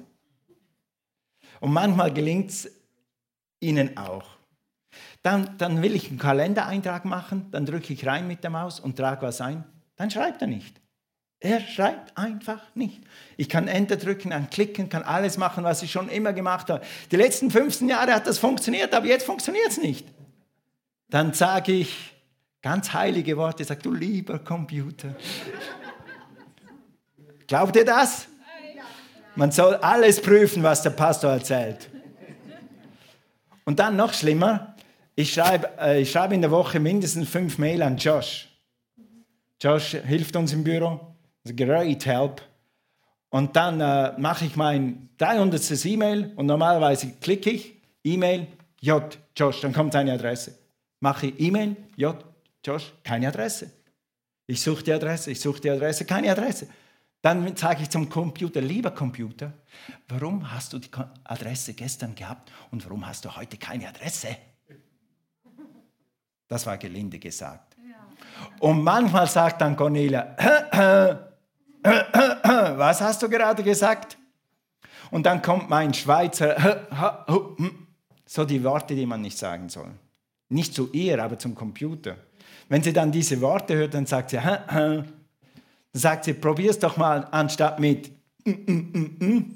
Und 1.60 1.72
manchmal 1.72 2.12
gelingt 2.12 2.50
es 2.50 2.70
ihnen 3.60 3.96
auch. 3.96 4.24
Dann, 5.22 5.56
dann 5.58 5.82
will 5.82 5.94
ich 5.94 6.08
einen 6.08 6.18
Kalendereintrag 6.18 7.04
machen, 7.04 7.50
dann 7.50 7.66
drücke 7.66 7.92
ich 7.92 8.06
rein 8.06 8.26
mit 8.26 8.42
der 8.44 8.50
Maus 8.50 8.80
und 8.80 8.96
trage 8.96 9.22
was 9.22 9.40
ein. 9.40 9.64
Dann 9.96 10.10
schreibt 10.10 10.42
er 10.42 10.48
nicht. 10.48 10.80
Er 11.40 11.60
schreibt 11.60 12.16
einfach 12.16 12.62
nicht. 12.74 13.02
Ich 13.36 13.48
kann 13.48 13.68
Enter 13.68 13.96
drücken, 13.96 14.30
kann 14.30 14.48
klicken, 14.48 14.88
kann 14.88 15.02
alles 15.02 15.36
machen, 15.36 15.64
was 15.64 15.82
ich 15.82 15.92
schon 15.92 16.08
immer 16.08 16.32
gemacht 16.32 16.70
habe. 16.70 16.84
Die 17.10 17.16
letzten 17.16 17.50
15 17.50 17.88
Jahre 17.88 18.14
hat 18.14 18.26
das 18.26 18.38
funktioniert, 18.38 18.94
aber 18.94 19.06
jetzt 19.06 19.26
funktioniert 19.26 19.68
es 19.68 19.78
nicht. 19.78 20.06
Dann 21.08 21.34
sage 21.34 21.72
ich 21.72 22.14
ganz 22.62 22.92
heilige 22.92 23.36
Worte, 23.36 23.64
sag 23.64 23.82
du 23.82 23.92
lieber 23.92 24.38
Computer. 24.38 25.14
Glaubt 27.46 27.76
ihr 27.76 27.84
das? 27.84 28.28
Man 29.36 29.52
soll 29.52 29.74
alles 29.76 30.20
prüfen, 30.20 30.62
was 30.62 30.82
der 30.82 30.90
Pastor 30.90 31.30
erzählt. 31.30 31.90
Und 33.66 33.78
dann 33.78 33.96
noch 33.96 34.14
schlimmer, 34.14 34.74
ich 35.14 35.34
schreibe, 35.34 35.70
äh, 35.78 36.00
ich 36.00 36.10
schreibe 36.10 36.34
in 36.34 36.40
der 36.40 36.50
Woche 36.50 36.80
mindestens 36.80 37.28
fünf 37.28 37.58
Mail 37.58 37.82
an 37.82 37.98
Josh. 37.98 38.48
Josh 39.60 39.96
hilft 40.06 40.36
uns 40.36 40.52
im 40.52 40.64
Büro, 40.64 41.15
great 41.54 42.06
help. 42.06 42.42
Und 43.30 43.56
dann 43.56 43.80
äh, 43.80 44.14
mache 44.18 44.46
ich 44.46 44.56
mein 44.56 45.08
300. 45.18 45.84
E-Mail 45.84 46.32
und 46.36 46.46
normalerweise 46.46 47.12
klicke 47.20 47.50
ich 47.50 47.82
E-Mail, 48.04 48.46
J, 48.80 49.18
Josh, 49.36 49.60
dann 49.60 49.72
kommt 49.72 49.92
seine 49.92 50.12
Adresse. 50.12 50.58
Mache 51.00 51.26
ich 51.26 51.40
E-Mail, 51.40 51.76
J, 51.96 52.16
Josh, 52.64 52.92
keine 53.02 53.28
Adresse. 53.28 53.70
Ich 54.46 54.62
suche 54.62 54.84
die 54.84 54.92
Adresse, 54.92 55.32
ich 55.32 55.40
suche 55.40 55.60
die 55.60 55.70
Adresse, 55.70 56.04
keine 56.04 56.30
Adresse. 56.30 56.68
Dann 57.20 57.56
sage 57.56 57.82
ich 57.82 57.90
zum 57.90 58.08
Computer, 58.08 58.60
lieber 58.60 58.92
Computer, 58.92 59.52
warum 60.08 60.52
hast 60.52 60.72
du 60.72 60.78
die 60.78 60.88
Adresse 61.24 61.74
gestern 61.74 62.14
gehabt 62.14 62.52
und 62.70 62.84
warum 62.84 63.04
hast 63.06 63.24
du 63.24 63.34
heute 63.34 63.56
keine 63.56 63.88
Adresse? 63.88 64.36
Das 66.46 66.64
war 66.66 66.78
gelinde 66.78 67.18
gesagt. 67.18 67.76
Und 68.60 68.82
manchmal 68.84 69.26
sagt 69.26 69.60
dann 69.60 69.74
Cornelia, 69.74 70.36
was 72.76 73.00
hast 73.00 73.22
du 73.22 73.28
gerade 73.28 73.62
gesagt? 73.62 74.18
Und 75.10 75.24
dann 75.24 75.40
kommt 75.40 75.70
mein 75.70 75.94
Schweizer, 75.94 76.86
so 78.26 78.44
die 78.44 78.62
Worte, 78.64 78.94
die 78.94 79.06
man 79.06 79.20
nicht 79.20 79.38
sagen 79.38 79.68
soll. 79.68 79.90
Nicht 80.48 80.74
zu 80.74 80.90
ihr, 80.92 81.22
aber 81.22 81.38
zum 81.38 81.54
Computer. 81.54 82.16
Wenn 82.68 82.82
sie 82.82 82.92
dann 82.92 83.12
diese 83.12 83.40
Worte 83.40 83.76
hört, 83.76 83.94
dann 83.94 84.06
sagt 84.06 84.30
sie, 84.30 84.38
dann 84.68 85.12
sagt 85.92 86.24
sie, 86.24 86.34
probier 86.34 86.70
es 86.70 86.78
doch 86.78 86.96
mal 86.96 87.28
anstatt 87.30 87.78
mit 87.78 88.10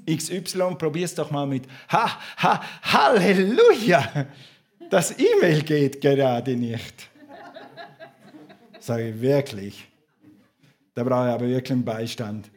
XY, 0.09 0.75
probier 0.79 1.05
es 1.05 1.15
doch 1.15 1.31
mal 1.31 1.47
mit 1.47 1.67
Ha, 1.93 2.19
ha, 2.39 2.61
Halleluja. 2.83 4.27
Das 4.89 5.17
E-Mail 5.19 5.63
geht 5.63 6.01
gerade 6.01 6.57
nicht. 6.57 7.09
Sage 8.81 9.11
ich 9.11 9.21
wirklich. 9.21 9.91
Da 11.01 11.05
brauche 11.05 11.29
ich 11.29 11.33
aber 11.33 11.49
wirklich 11.49 11.73
einen 11.73 11.85
Beistand. 11.87 12.51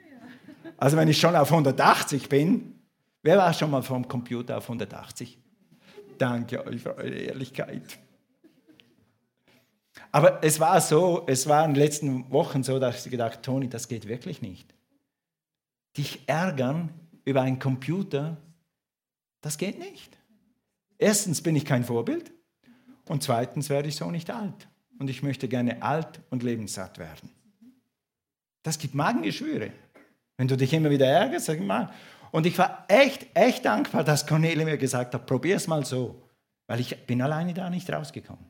Also 0.75 0.97
wenn 0.97 1.07
ich 1.07 1.17
schon 1.17 1.33
auf 1.33 1.49
180 1.49 2.27
bin, 2.27 2.77
wer 3.21 3.37
war 3.37 3.53
schon 3.53 3.71
mal 3.71 3.81
vom 3.81 4.05
Computer 4.05 4.57
auf 4.57 4.65
180? 4.65 5.37
Danke 6.17 6.67
euch 6.67 6.81
für 6.81 6.97
eure 6.97 7.15
Ehrlichkeit. 7.15 7.99
Aber 10.11 10.43
es 10.43 10.59
war 10.59 10.81
so, 10.81 11.23
es 11.25 11.47
war 11.47 11.63
in 11.63 11.73
den 11.73 11.81
letzten 11.81 12.29
Wochen 12.33 12.63
so, 12.63 12.79
dass 12.79 13.05
ich 13.05 13.11
gedacht, 13.11 13.43
Toni, 13.43 13.69
das 13.69 13.87
geht 13.87 14.09
wirklich 14.09 14.41
nicht. 14.41 14.75
Dich 15.95 16.27
ärgern 16.27 16.89
über 17.23 17.43
einen 17.43 17.59
Computer, 17.59 18.35
das 19.39 19.57
geht 19.57 19.79
nicht. 19.79 20.17
Erstens 20.97 21.41
bin 21.41 21.55
ich 21.55 21.63
kein 21.63 21.85
Vorbild 21.85 22.33
und 23.07 23.23
zweitens 23.23 23.69
werde 23.69 23.87
ich 23.87 23.95
so 23.95 24.11
nicht 24.11 24.29
alt. 24.31 24.67
Und 24.99 25.09
ich 25.09 25.23
möchte 25.23 25.47
gerne 25.47 25.81
alt 25.81 26.19
und 26.29 26.43
lebenssatt 26.43 26.97
werden. 26.97 27.31
Das 28.63 28.79
gibt 28.79 28.95
Magengeschwüre. 28.95 29.71
Wenn 30.37 30.47
du 30.47 30.57
dich 30.57 30.73
immer 30.73 30.89
wieder 30.89 31.07
ärgerst, 31.07 31.45
sag 31.45 31.57
ich 31.57 31.63
mal. 31.63 31.93
Und 32.31 32.47
ich 32.47 32.57
war 32.57 32.85
echt, 32.87 33.27
echt 33.35 33.63
dankbar, 33.65 34.03
dass 34.03 34.25
Cornelia 34.25 34.65
mir 34.65 34.77
gesagt 34.77 35.13
hat, 35.13 35.25
probier 35.27 35.57
es 35.57 35.67
mal 35.67 35.85
so. 35.85 36.23
Weil 36.65 36.79
ich 36.79 37.05
bin 37.05 37.21
alleine 37.21 37.53
da 37.53 37.69
nicht 37.69 37.91
rausgekommen. 37.91 38.43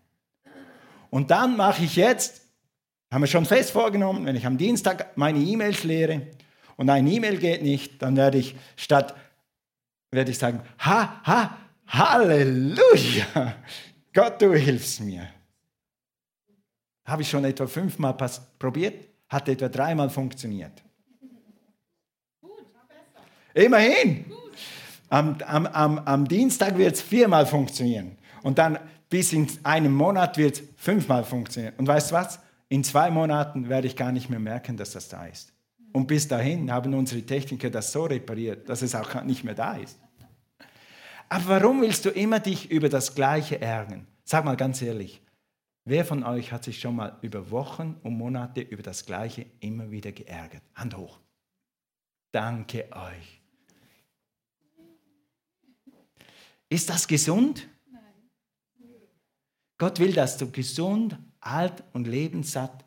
Und 1.10 1.32
dann 1.32 1.58
mache 1.58 1.84
ich 1.84 1.96
jetzt, 1.96 2.42
haben 3.12 3.22
wir 3.22 3.28
schon 3.28 3.46
fest 3.46 3.72
vorgenommen, 3.72 4.26
wenn 4.26 4.36
ich 4.36 4.46
am 4.46 4.58
Dienstag 4.58 5.18
meine 5.18 5.40
E-Mails 5.40 5.84
leere 5.84 6.28
und 6.78 6.90
ein 6.90 7.06
E-Mail 7.06 7.38
geht 7.38 7.62
nicht, 7.62 8.02
dann 8.02 8.16
werde 8.16 8.38
ich 8.38 8.56
statt, 8.76 9.16
werde 10.12 10.32
ich 10.32 10.38
sagen, 10.38 10.62
ha, 10.80 11.22
ha, 11.26 11.58
Halleluja, 11.88 13.56
Gott, 14.14 14.42
du 14.42 14.54
hilfst 14.54 15.02
mir. 15.02 15.28
Habe 17.06 17.22
ich 17.22 17.30
schon 17.30 17.46
etwa 17.46 17.68
fünfmal 17.68 18.16
probiert, 18.58 19.13
hat 19.34 19.50
etwa 19.50 19.68
dreimal 19.68 20.10
funktioniert. 20.10 20.84
Immerhin. 23.54 24.26
Am, 25.10 25.38
am, 25.46 25.68
am, 25.68 26.00
am 26.00 26.28
Dienstag 26.28 26.78
wird 26.78 26.96
es 26.96 27.02
viermal 27.02 27.46
funktionieren. 27.46 28.18
Und 28.42 28.58
dann 28.58 28.80
bis 29.10 29.32
in 29.32 29.48
einem 29.64 29.94
Monat 29.94 30.38
wird 30.38 30.56
es 30.56 30.64
fünfmal 30.78 31.24
funktionieren. 31.24 31.76
Und 31.78 31.88
weißt 31.88 32.12
du 32.12 32.16
was? 32.16 32.40
In 32.70 32.84
zwei 32.84 33.12
Monaten 33.12 33.70
werde 33.70 33.86
ich 33.86 33.96
gar 33.96 34.12
nicht 34.12 34.30
mehr 34.30 34.40
merken, 34.40 34.76
dass 34.76 34.92
das 34.92 35.10
da 35.10 35.26
ist. 35.26 35.54
Und 35.92 36.08
bis 36.08 36.28
dahin 36.28 36.72
haben 36.72 36.96
unsere 36.96 37.22
Techniker 37.22 37.70
das 37.70 37.92
so 37.92 38.06
repariert, 38.06 38.68
dass 38.68 38.82
es 38.82 38.96
auch 38.96 39.24
nicht 39.24 39.44
mehr 39.44 39.54
da 39.54 39.76
ist. 39.76 40.00
Aber 41.30 41.48
warum 41.48 41.82
willst 41.82 42.06
du 42.06 42.10
immer 42.10 42.40
dich 42.40 42.72
über 42.72 42.90
das 42.90 43.14
Gleiche 43.14 43.62
ärgern? 43.62 44.08
Sag 44.24 44.46
mal 44.46 44.58
ganz 44.58 44.82
ehrlich, 44.82 45.22
wer 45.86 46.06
von 46.06 46.24
euch 46.24 46.52
hat 46.52 46.64
sich 46.64 46.80
schon 46.80 46.96
mal 46.96 47.18
über 47.22 47.52
Wochen 47.52 48.00
und 48.04 48.18
Monate 48.18 48.62
über 48.62 48.84
das 48.84 49.06
Gleiche 49.06 49.46
immer 49.60 49.92
wieder 49.92 50.12
geärgert? 50.12 50.64
Hand 50.76 50.98
hoch. 50.98 51.20
Danke 52.32 52.88
euch. 52.92 53.42
Ist 56.70 56.90
das 56.90 57.08
gesund? 57.08 57.68
Gott 59.78 60.00
will, 60.00 60.14
dass 60.14 60.38
du 60.38 60.50
gesund, 60.50 61.18
alt 61.40 61.84
und 61.94 62.08
lebenssatt 62.08 62.86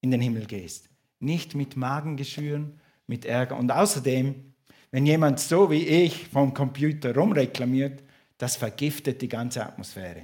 in 0.00 0.10
den 0.10 0.20
Himmel 0.20 0.46
gehst. 0.46 0.88
Nicht 1.18 1.54
mit 1.54 1.76
Magengeschwüren, 1.76 2.80
mit 3.06 3.24
Ärger. 3.24 3.56
Und 3.56 3.70
außerdem, 3.70 4.54
wenn 4.90 5.06
jemand 5.06 5.40
so 5.40 5.70
wie 5.70 5.86
ich 5.86 6.28
vom 6.28 6.54
Computer 6.54 7.14
rumreklamiert, 7.14 8.02
das 8.38 8.56
vergiftet 8.56 9.20
die 9.22 9.28
ganze 9.28 9.64
Atmosphäre. 9.64 10.22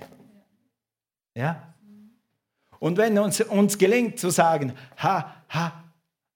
Ja? 1.37 1.72
Und 2.83 2.97
wenn 2.97 3.16
uns, 3.16 3.40
uns 3.40 3.79
gelingt 3.79 4.18
zu 4.18 4.31
sagen, 4.31 4.73
ha, 5.01 5.45
ha, 5.51 5.85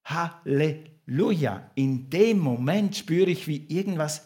Halleluja, 0.05 1.71
in 1.75 2.09
dem 2.09 2.39
Moment 2.39 2.95
spüre 2.95 3.29
ich, 3.29 3.49
wie 3.49 3.65
irgendwas 3.67 4.23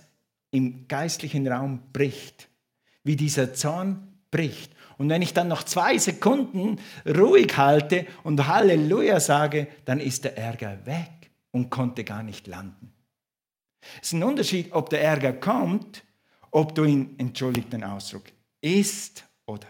im 0.52 0.88
geistlichen 0.88 1.48
Raum 1.48 1.82
bricht, 1.92 2.48
wie 3.04 3.16
dieser 3.16 3.56
Zorn 3.56 4.20
bricht. 4.30 4.72
Und 5.00 5.10
wenn 5.10 5.24
ich 5.24 5.34
dann 5.34 5.48
noch 5.48 5.64
zwei 5.64 5.98
Sekunden 5.98 6.78
ruhig 7.08 7.58
halte 7.58 8.06
und 8.22 8.46
Halleluja 8.46 9.20
sage, 9.20 9.68
dann 9.86 10.00
ist 10.00 10.24
der 10.24 10.38
Ärger 10.38 10.86
weg 10.86 11.32
und 11.50 11.72
konnte 11.72 12.04
gar 12.04 12.22
nicht 12.22 12.46
landen. 12.46 12.94
Es 14.00 14.10
ist 14.10 14.14
ein 14.14 14.22
Unterschied, 14.22 14.74
ob 14.74 14.92
der 14.92 15.02
Ärger 15.02 15.34
kommt, 15.34 16.04
ob 16.52 16.76
du 16.76 16.84
ihn, 16.84 17.16
entschuldigt 17.18 17.74
den 17.74 17.84
Ausdruck, 17.84 18.26
isst 18.62 19.26
oder. 19.48 19.66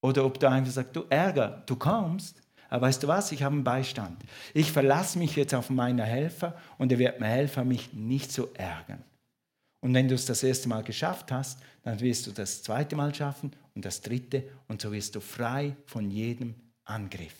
Oder 0.00 0.24
ob 0.24 0.38
du 0.38 0.48
einfach 0.48 0.72
sagst, 0.72 0.94
du 0.94 1.04
Ärger, 1.08 1.62
du 1.66 1.76
kommst, 1.76 2.40
aber 2.68 2.86
weißt 2.86 3.02
du 3.02 3.08
was, 3.08 3.32
ich 3.32 3.42
habe 3.42 3.54
einen 3.54 3.64
Beistand. 3.64 4.22
Ich 4.54 4.70
verlasse 4.70 5.18
mich 5.18 5.34
jetzt 5.36 5.54
auf 5.54 5.70
meinen 5.70 6.04
Helfer 6.04 6.56
und 6.76 6.92
er 6.92 6.98
wird 6.98 7.18
mir 7.18 7.26
helfen, 7.26 7.66
mich 7.66 7.92
nicht 7.92 8.30
zu 8.30 8.48
ärgern. 8.54 9.02
Und 9.80 9.94
wenn 9.94 10.08
du 10.08 10.14
es 10.14 10.26
das 10.26 10.42
erste 10.42 10.68
Mal 10.68 10.82
geschafft 10.82 11.32
hast, 11.32 11.60
dann 11.82 12.00
wirst 12.00 12.26
du 12.26 12.32
das 12.32 12.62
zweite 12.62 12.96
Mal 12.96 13.14
schaffen 13.14 13.52
und 13.74 13.84
das 13.84 14.00
dritte 14.00 14.44
und 14.66 14.82
so 14.82 14.92
wirst 14.92 15.14
du 15.14 15.20
frei 15.20 15.76
von 15.86 16.10
jedem 16.10 16.54
Angriff. 16.84 17.34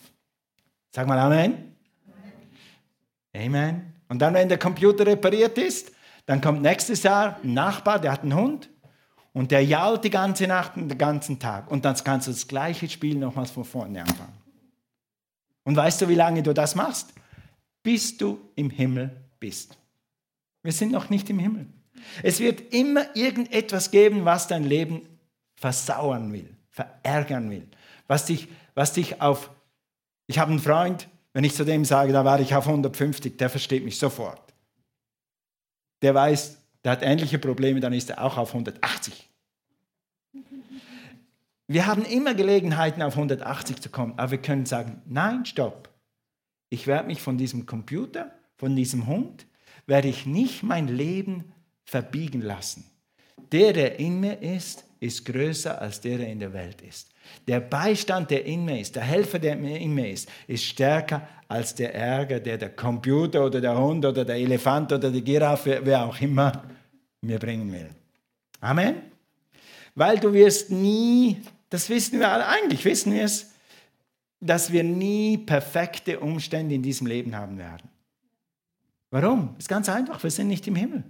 Sag 0.95 1.07
mal 1.07 1.19
Amen. 1.19 1.75
Amen. 3.35 3.93
Und 4.07 4.19
dann, 4.19 4.33
wenn 4.33 4.49
der 4.49 4.57
Computer 4.57 5.05
repariert 5.05 5.57
ist, 5.57 5.91
dann 6.25 6.41
kommt 6.41 6.61
nächstes 6.61 7.03
Jahr 7.03 7.39
ein 7.43 7.53
Nachbar, 7.53 7.99
der 7.99 8.13
hat 8.13 8.23
einen 8.23 8.33
Hund 8.33 8.69
und 9.33 9.51
der 9.51 9.63
jault 9.63 10.03
die 10.03 10.09
ganze 10.09 10.47
Nacht 10.47 10.75
und 10.75 10.89
den 10.89 10.97
ganzen 10.97 11.39
Tag. 11.39 11.69
Und 11.69 11.85
dann 11.85 11.95
kannst 12.03 12.27
du 12.27 12.31
das 12.31 12.47
gleiche 12.47 12.89
Spiel 12.89 13.17
nochmals 13.17 13.51
von 13.51 13.63
vorne 13.63 14.01
anfangen. 14.01 14.37
Und 15.63 15.75
weißt 15.75 16.01
du, 16.01 16.09
wie 16.09 16.15
lange 16.15 16.41
du 16.41 16.53
das 16.53 16.75
machst? 16.75 17.13
Bis 17.83 18.17
du 18.17 18.39
im 18.55 18.69
Himmel 18.69 19.15
bist. 19.39 19.77
Wir 20.63 20.71
sind 20.71 20.91
noch 20.91 21.09
nicht 21.09 21.29
im 21.29 21.39
Himmel. 21.39 21.67
Es 22.23 22.39
wird 22.39 22.73
immer 22.73 23.15
irgendetwas 23.15 23.91
geben, 23.91 24.25
was 24.25 24.47
dein 24.47 24.63
Leben 24.63 25.01
versauern 25.55 26.31
will, 26.31 26.55
verärgern 26.69 27.49
will, 27.49 27.67
was 28.07 28.25
dich, 28.25 28.47
was 28.73 28.93
dich 28.93 29.21
auf... 29.21 29.51
Ich 30.27 30.39
habe 30.39 30.51
einen 30.51 30.59
Freund, 30.59 31.07
wenn 31.33 31.43
ich 31.43 31.55
zu 31.55 31.65
dem 31.65 31.85
sage, 31.85 32.13
da 32.13 32.23
war 32.23 32.39
ich 32.39 32.55
auf 32.55 32.67
150, 32.67 33.37
der 33.37 33.49
versteht 33.49 33.83
mich 33.83 33.99
sofort. 33.99 34.53
Der 36.01 36.13
weiß, 36.13 36.58
der 36.83 36.93
hat 36.93 37.03
ähnliche 37.03 37.39
Probleme, 37.39 37.79
dann 37.79 37.93
ist 37.93 38.09
er 38.09 38.23
auch 38.23 38.37
auf 38.37 38.49
180. 38.49 39.29
Wir 41.67 41.85
haben 41.85 42.03
immer 42.03 42.33
Gelegenheiten, 42.33 43.01
auf 43.01 43.13
180 43.13 43.79
zu 43.81 43.89
kommen, 43.89 44.13
aber 44.17 44.31
wir 44.31 44.41
können 44.41 44.65
sagen, 44.65 45.01
nein, 45.05 45.45
stopp. 45.45 45.89
Ich 46.69 46.87
werde 46.87 47.07
mich 47.07 47.21
von 47.21 47.37
diesem 47.37 47.65
Computer, 47.65 48.31
von 48.57 48.75
diesem 48.75 49.07
Hund, 49.07 49.45
werde 49.85 50.07
ich 50.07 50.25
nicht 50.25 50.63
mein 50.63 50.87
Leben 50.87 51.51
verbiegen 51.83 52.41
lassen. 52.41 52.85
Der, 53.51 53.73
der 53.73 53.99
in 53.99 54.19
mir 54.19 54.41
ist, 54.41 54.85
ist 54.99 55.25
größer 55.25 55.79
als 55.81 56.01
der, 56.01 56.17
der 56.17 56.29
in 56.29 56.39
der 56.39 56.53
Welt 56.53 56.81
ist. 56.81 57.11
Der 57.47 57.59
Beistand, 57.59 58.31
der 58.31 58.45
in 58.45 58.65
mir 58.65 58.79
ist, 58.79 58.95
der 58.95 59.03
Helfer, 59.03 59.39
der 59.39 59.53
in 59.53 59.93
mir 59.93 60.09
ist, 60.09 60.29
ist 60.47 60.63
stärker 60.63 61.27
als 61.47 61.73
der 61.73 61.95
Ärger, 61.95 62.39
der 62.39 62.57
der 62.57 62.69
Computer 62.69 63.45
oder 63.45 63.59
der 63.59 63.77
Hund 63.77 64.05
oder 64.05 64.23
der 64.23 64.35
Elefant 64.35 64.91
oder 64.91 65.09
die 65.09 65.23
Giraffe, 65.23 65.81
wer 65.83 66.05
auch 66.05 66.19
immer, 66.21 66.63
mir 67.21 67.39
bringen 67.39 67.71
will. 67.71 67.89
Amen. 68.61 68.95
Weil 69.95 70.19
du 70.19 70.31
wirst 70.31 70.71
nie, 70.71 71.41
das 71.69 71.89
wissen 71.89 72.19
wir 72.19 72.31
alle, 72.31 72.47
eigentlich 72.47 72.85
wissen 72.85 73.13
wir 73.13 73.23
es, 73.23 73.51
dass 74.39 74.71
wir 74.71 74.83
nie 74.83 75.37
perfekte 75.37 76.19
Umstände 76.19 76.75
in 76.75 76.81
diesem 76.81 77.07
Leben 77.07 77.35
haben 77.35 77.57
werden. 77.57 77.89
Warum? 79.11 79.55
Ist 79.57 79.67
ganz 79.67 79.89
einfach, 79.89 80.21
wir 80.23 80.31
sind 80.31 80.47
nicht 80.47 80.67
im 80.67 80.75
Himmel. 80.75 81.03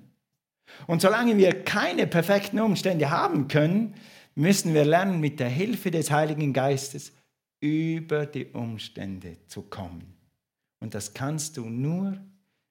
Und 0.88 1.02
solange 1.02 1.38
wir 1.38 1.64
keine 1.64 2.08
perfekten 2.08 2.60
Umstände 2.60 3.10
haben 3.10 3.48
können, 3.48 3.96
müssen 4.36 4.74
wir 4.74 4.86
lernen, 4.86 5.20
mit 5.20 5.40
der 5.40 5.50
Hilfe 5.50 5.92
des 5.92 6.12
Heiligen 6.12 6.54
Geistes 6.54 7.12
über 7.60 8.26
die 8.26 8.46
Umstände 8.48 9.38
zu 9.48 9.64
kommen. 9.64 10.16
Und 10.80 10.94
das 10.94 11.14
kannst 11.14 11.58
du 11.58 11.66
nur 11.66 12.18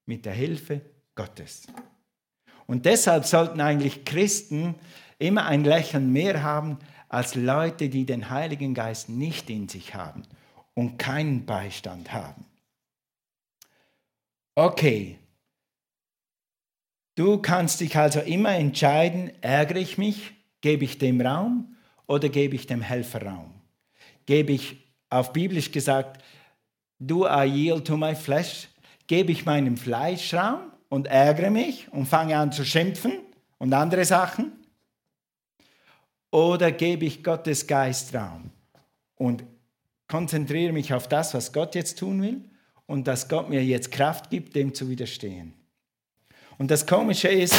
mit 0.06 0.24
der 0.24 0.32
Hilfe 0.32 0.80
Gottes. 1.14 1.66
Und 2.66 2.86
deshalb 2.86 3.24
sollten 3.24 3.60
eigentlich 3.60 4.04
Christen 4.04 4.74
immer 5.18 5.46
ein 5.46 5.64
Lächeln 5.64 6.12
mehr 6.12 6.42
haben 6.42 6.78
als 7.08 7.34
Leute, 7.34 7.88
die 7.88 8.04
den 8.04 8.30
Heiligen 8.30 8.74
Geist 8.74 9.08
nicht 9.08 9.50
in 9.50 9.68
sich 9.68 9.94
haben 9.94 10.22
und 10.74 10.98
keinen 10.98 11.44
Beistand 11.44 12.12
haben. 12.12 12.44
Okay, 14.54 15.18
du 17.14 17.38
kannst 17.38 17.80
dich 17.80 17.96
also 17.96 18.20
immer 18.20 18.54
entscheiden, 18.54 19.32
ärgere 19.40 19.78
ich 19.78 19.98
mich, 19.98 20.38
gebe 20.60 20.84
ich 20.84 20.98
dem 20.98 21.20
Raum 21.20 21.76
oder 22.06 22.28
gebe 22.28 22.54
ich 22.56 22.66
dem 22.66 22.82
Helfer 22.82 23.22
Raum? 23.22 23.52
Gebe 24.26 24.52
ich, 24.52 24.76
auf 25.10 25.32
biblisch 25.32 25.72
gesagt, 25.72 26.22
do 26.98 27.26
I 27.26 27.44
yield 27.44 27.86
to 27.86 27.96
my 27.96 28.14
flesh? 28.14 28.68
Gebe 29.06 29.32
ich 29.32 29.46
meinem 29.46 29.76
Fleisch 29.76 30.34
Raum 30.34 30.72
und 30.88 31.06
ärgere 31.06 31.50
mich 31.50 31.90
und 31.92 32.06
fange 32.06 32.36
an 32.36 32.52
zu 32.52 32.64
schimpfen 32.64 33.12
und 33.58 33.72
andere 33.72 34.04
Sachen? 34.04 34.52
Oder 36.30 36.72
gebe 36.72 37.06
ich 37.06 37.24
Gottes 37.24 37.66
Geist 37.66 38.14
Raum 38.14 38.50
und 39.16 39.44
konzentriere 40.08 40.72
mich 40.72 40.92
auf 40.92 41.08
das, 41.08 41.32
was 41.32 41.52
Gott 41.52 41.74
jetzt 41.74 41.98
tun 41.98 42.20
will 42.20 42.44
und 42.86 43.06
dass 43.06 43.28
Gott 43.28 43.48
mir 43.48 43.64
jetzt 43.64 43.90
Kraft 43.90 44.28
gibt, 44.28 44.54
dem 44.54 44.74
zu 44.74 44.90
widerstehen? 44.90 45.54
Und 46.58 46.70
das 46.70 46.86
Komische 46.86 47.28
ist, 47.28 47.56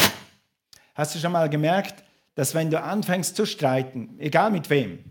hast 0.94 1.16
du 1.16 1.20
schon 1.20 1.32
mal 1.32 1.50
gemerkt, 1.50 2.04
dass 2.40 2.56
wenn 2.56 2.70
du 2.70 2.82
anfängst 2.82 3.36
zu 3.36 3.46
streiten, 3.46 4.16
egal 4.18 4.50
mit 4.50 4.70
wem, 4.70 5.04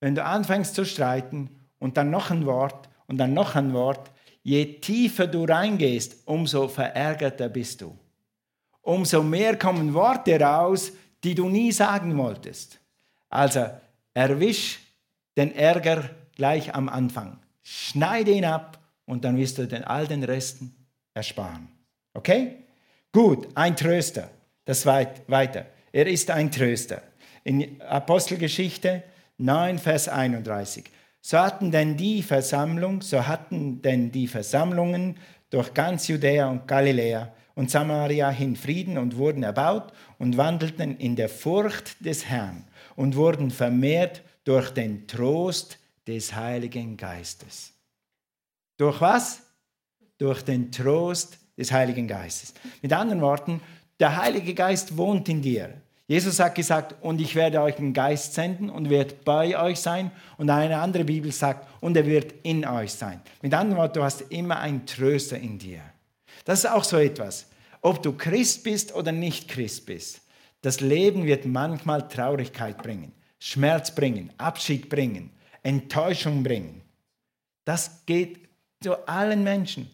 wenn 0.00 0.14
du 0.14 0.22
anfängst 0.22 0.74
zu 0.74 0.84
streiten 0.84 1.48
und 1.78 1.96
dann 1.96 2.10
noch 2.10 2.30
ein 2.30 2.44
Wort 2.44 2.90
und 3.06 3.16
dann 3.16 3.32
noch 3.32 3.54
ein 3.54 3.72
Wort, 3.72 4.10
je 4.42 4.78
tiefer 4.80 5.28
du 5.28 5.44
reingehst, 5.44 6.26
umso 6.26 6.68
verärgerter 6.68 7.48
bist 7.48 7.80
du. 7.80 7.98
Umso 8.82 9.22
mehr 9.22 9.56
kommen 9.58 9.94
Worte 9.94 10.38
raus, 10.38 10.92
die 11.24 11.34
du 11.34 11.48
nie 11.48 11.72
sagen 11.72 12.18
wolltest. 12.18 12.80
Also 13.30 13.70
erwisch 14.12 14.80
den 15.38 15.54
Ärger 15.54 16.10
gleich 16.34 16.74
am 16.74 16.90
Anfang. 16.90 17.38
Schneide 17.62 18.32
ihn 18.32 18.44
ab 18.44 18.78
und 19.06 19.24
dann 19.24 19.38
wirst 19.38 19.56
du 19.56 19.66
den 19.66 19.84
all 19.84 20.06
den 20.06 20.22
Resten 20.22 20.76
ersparen. 21.14 21.68
Okay? 22.12 22.56
Gut, 23.10 23.48
ein 23.54 23.74
Tröster. 23.74 24.28
Das 24.66 24.84
weit, 24.84 25.26
weiter. 25.30 25.64
Er 25.92 26.06
ist 26.06 26.30
ein 26.30 26.50
Tröster. 26.50 27.02
In 27.44 27.80
Apostelgeschichte 27.82 29.02
9, 29.38 29.78
Vers 29.78 30.08
31. 30.08 30.84
So 31.20 31.38
hatten 31.38 31.70
denn 31.70 31.96
die 31.96 32.22
Versammlung, 32.22 33.02
so 33.02 33.26
hatten 33.26 33.82
denn 33.82 34.12
die 34.12 34.28
Versammlungen 34.28 35.16
durch 35.50 35.74
ganz 35.74 36.08
Judäa 36.08 36.48
und 36.48 36.68
Galiläa 36.68 37.32
und 37.54 37.70
Samaria 37.70 38.30
hin 38.30 38.54
Frieden 38.56 38.98
und 38.98 39.16
wurden 39.16 39.42
erbaut 39.42 39.92
und 40.18 40.36
wandelten 40.36 40.96
in 40.98 41.16
der 41.16 41.28
Furcht 41.28 42.04
des 42.04 42.26
Herrn 42.26 42.64
und 42.94 43.16
wurden 43.16 43.50
vermehrt 43.50 44.22
durch 44.44 44.70
den 44.70 45.08
Trost 45.08 45.78
des 46.06 46.34
Heiligen 46.34 46.96
Geistes. 46.96 47.72
Durch 48.76 49.00
was? 49.00 49.42
Durch 50.18 50.42
den 50.42 50.70
Trost 50.70 51.38
des 51.56 51.72
Heiligen 51.72 52.06
Geistes. 52.06 52.54
Mit 52.82 52.92
anderen 52.92 53.20
Worten, 53.20 53.60
der 54.00 54.16
Heilige 54.16 54.54
Geist 54.54 54.96
wohnt 54.96 55.28
in 55.28 55.42
dir. 55.42 55.80
Jesus 56.08 56.38
hat 56.38 56.54
gesagt, 56.54 56.94
und 57.02 57.20
ich 57.20 57.34
werde 57.34 57.60
euch 57.60 57.78
einen 57.78 57.92
Geist 57.92 58.34
senden 58.34 58.70
und 58.70 58.90
wird 58.90 59.24
bei 59.24 59.58
euch 59.58 59.80
sein. 59.80 60.12
Und 60.38 60.50
eine 60.50 60.78
andere 60.78 61.04
Bibel 61.04 61.32
sagt, 61.32 61.66
und 61.80 61.96
er 61.96 62.06
wird 62.06 62.32
in 62.44 62.64
euch 62.64 62.92
sein. 62.92 63.20
Mit 63.42 63.52
anderen 63.54 63.78
Worten, 63.78 63.94
du 63.94 64.04
hast 64.04 64.20
immer 64.30 64.60
einen 64.60 64.86
Tröster 64.86 65.38
in 65.38 65.58
dir. 65.58 65.80
Das 66.44 66.60
ist 66.60 66.70
auch 66.70 66.84
so 66.84 66.96
etwas. 66.96 67.46
Ob 67.80 68.02
du 68.02 68.12
Christ 68.12 68.62
bist 68.62 68.94
oder 68.94 69.10
nicht 69.10 69.48
Christ 69.48 69.86
bist, 69.86 70.20
das 70.62 70.80
Leben 70.80 71.24
wird 71.24 71.44
manchmal 71.44 72.06
Traurigkeit 72.08 72.82
bringen, 72.82 73.12
Schmerz 73.38 73.94
bringen, 73.94 74.30
Abschied 74.38 74.88
bringen, 74.88 75.30
Enttäuschung 75.62 76.42
bringen. 76.42 76.82
Das 77.64 78.06
geht 78.06 78.48
zu 78.80 79.08
allen 79.08 79.42
Menschen. 79.42 79.90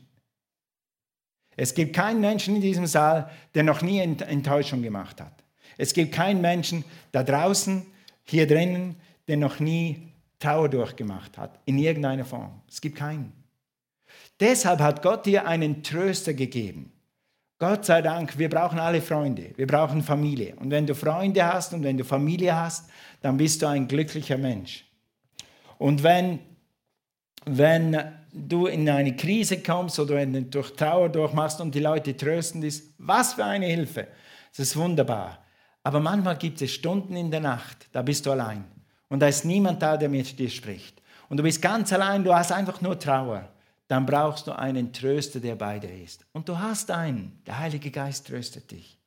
Es 1.56 1.74
gibt 1.74 1.94
keinen 1.94 2.20
Menschen 2.20 2.56
in 2.56 2.62
diesem 2.62 2.86
Saal, 2.86 3.30
der 3.54 3.62
noch 3.62 3.82
nie 3.82 4.00
Enttäuschung 4.00 4.82
gemacht 4.82 5.20
hat. 5.20 5.42
Es 5.78 5.92
gibt 5.92 6.12
keinen 6.12 6.40
Menschen 6.40 6.84
da 7.12 7.22
draußen, 7.22 7.86
hier 8.24 8.46
drinnen, 8.46 8.96
der 9.28 9.36
noch 9.36 9.60
nie 9.60 10.08
Trauer 10.38 10.68
durchgemacht 10.68 11.38
hat, 11.38 11.58
in 11.64 11.78
irgendeiner 11.78 12.24
Form. 12.24 12.60
Es 12.68 12.80
gibt 12.80 12.96
keinen. 12.96 13.32
Deshalb 14.40 14.80
hat 14.80 15.02
Gott 15.02 15.26
dir 15.26 15.46
einen 15.46 15.82
Tröster 15.82 16.34
gegeben. 16.34 16.92
Gott 17.58 17.84
sei 17.84 18.02
Dank, 18.02 18.38
wir 18.38 18.48
brauchen 18.48 18.80
alle 18.80 19.00
Freunde, 19.00 19.52
wir 19.56 19.68
brauchen 19.68 20.02
Familie. 20.02 20.56
Und 20.56 20.72
wenn 20.72 20.84
du 20.84 20.96
Freunde 20.96 21.46
hast 21.46 21.72
und 21.72 21.84
wenn 21.84 21.96
du 21.96 22.04
Familie 22.04 22.56
hast, 22.56 22.90
dann 23.20 23.36
bist 23.36 23.62
du 23.62 23.66
ein 23.68 23.86
glücklicher 23.86 24.36
Mensch. 24.36 24.84
Und 25.78 26.02
wenn, 26.02 26.40
wenn 27.44 27.96
du 28.33 28.66
in 28.66 28.88
eine 28.88 29.14
Krise 29.14 29.62
kommst 29.62 29.99
oder 29.99 30.25
durch 30.27 30.75
Trauer 30.75 31.09
durchmachst 31.09 31.61
und 31.61 31.75
die 31.75 31.81
Leute 31.81 32.16
trösten, 32.16 32.62
ist 32.62 32.95
was 32.99 33.35
für 33.35 33.45
eine 33.45 33.66
Hilfe. 33.66 34.09
Das 34.51 34.61
ist 34.61 34.77
wunderbar. 34.77 35.38
Aber 35.83 36.01
manchmal 36.01 36.37
gibt 36.37 36.62
es 36.62 36.73
Stunden 36.73 37.16
in 37.16 37.31
der 37.31 37.40
Nacht, 37.40 37.88
da 37.92 38.03
bist 38.03 38.25
du 38.27 38.31
allein. 38.31 38.64
Und 39.09 39.21
da 39.21 39.29
ist 39.29 39.45
niemand 39.45 39.83
da, 39.83 39.97
der 39.97 40.09
mit 40.09 40.38
dir 40.38 40.49
spricht. 40.49 41.03
Und 41.29 41.37
du 41.37 41.42
bist 41.42 41.61
ganz 41.61 41.92
allein, 41.92 42.25
du 42.25 42.35
hast 42.35 42.53
einfach 42.53 42.81
nur 42.81 42.99
Trauer. 42.99 43.49
Dann 43.88 44.07
brauchst 44.07 44.47
du 44.47 44.53
einen 44.53 44.92
Tröster, 44.92 45.40
der 45.40 45.55
bei 45.55 45.79
dir 45.79 45.92
ist. 46.03 46.25
Und 46.33 46.49
du 46.49 46.59
hast 46.59 46.90
einen. 46.90 47.42
Der 47.47 47.59
Heilige 47.59 47.90
Geist 47.90 48.27
tröstet 48.27 48.71
dich. 48.71 48.99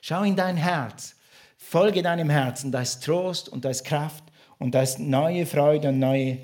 Schau 0.00 0.22
in 0.22 0.36
dein 0.36 0.56
Herz. 0.56 1.16
Folge 1.56 2.02
deinem 2.02 2.30
Herzen. 2.30 2.70
Da 2.70 2.82
ist 2.82 3.02
Trost 3.02 3.48
und 3.48 3.64
da 3.64 3.70
ist 3.70 3.84
Kraft 3.84 4.24
und 4.58 4.74
da 4.74 4.82
ist 4.82 4.98
neue 4.98 5.46
Freude 5.46 5.88
und 5.88 5.98
neue, 5.98 6.38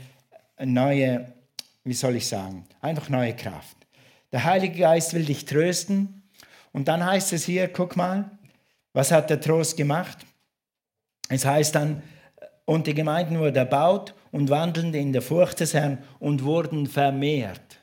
neue, 0.58 1.32
wie 1.84 1.94
soll 1.94 2.16
ich 2.16 2.26
sagen, 2.26 2.64
einfach 2.80 3.08
neue 3.08 3.34
Kraft. 3.34 3.76
Der 4.32 4.44
Heilige 4.44 4.80
Geist 4.80 5.14
will 5.14 5.24
dich 5.24 5.44
trösten. 5.44 6.22
Und 6.72 6.88
dann 6.88 7.04
heißt 7.04 7.32
es 7.32 7.44
hier, 7.44 7.68
guck 7.68 7.96
mal, 7.96 8.30
was 8.92 9.10
hat 9.10 9.30
der 9.30 9.40
Trost 9.40 9.76
gemacht? 9.76 10.18
Es 11.28 11.44
heißt 11.44 11.74
dann, 11.74 12.02
und 12.64 12.86
die 12.86 12.94
Gemeinden 12.94 13.38
wurden 13.38 13.56
erbaut 13.56 14.14
und 14.30 14.50
wandelten 14.50 14.92
in 14.92 15.12
der 15.12 15.22
Furcht 15.22 15.60
des 15.60 15.72
Herrn 15.72 15.98
und 16.18 16.44
wurden 16.44 16.86
vermehrt. 16.86 17.78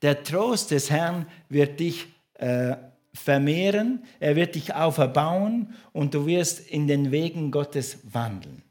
Der 0.00 0.22
Trost 0.22 0.70
des 0.70 0.90
Herrn 0.90 1.26
wird 1.48 1.80
dich 1.80 2.06
äh, 2.34 2.76
vermehren, 3.12 4.02
er 4.20 4.36
wird 4.36 4.54
dich 4.54 4.74
auferbauen 4.74 5.74
und 5.92 6.14
du 6.14 6.26
wirst 6.26 6.60
in 6.68 6.86
den 6.86 7.10
Wegen 7.10 7.50
Gottes 7.50 7.98
wandeln. 8.02 8.62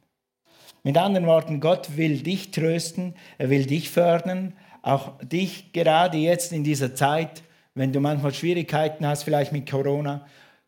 Mit 0.83 0.97
anderen 0.97 1.25
Worten, 1.27 1.61
Gott 1.61 1.95
will 1.95 2.19
dich 2.19 2.51
trösten, 2.51 3.15
er 3.37 3.49
will 3.49 3.65
dich 3.65 3.89
fördern, 3.89 4.53
auch 4.81 5.17
dich 5.21 5.71
gerade 5.71 6.17
jetzt 6.17 6.51
in 6.51 6.65
dieser 6.65 6.93
Zeit, 6.93 7.41
wenn 7.73 7.93
du 7.93 8.01
manchmal 8.01 8.33
Schwierigkeiten 8.33 9.07
hast, 9.07 9.23
vielleicht 9.23 9.53
mit 9.53 9.69
Corona, 9.69 10.25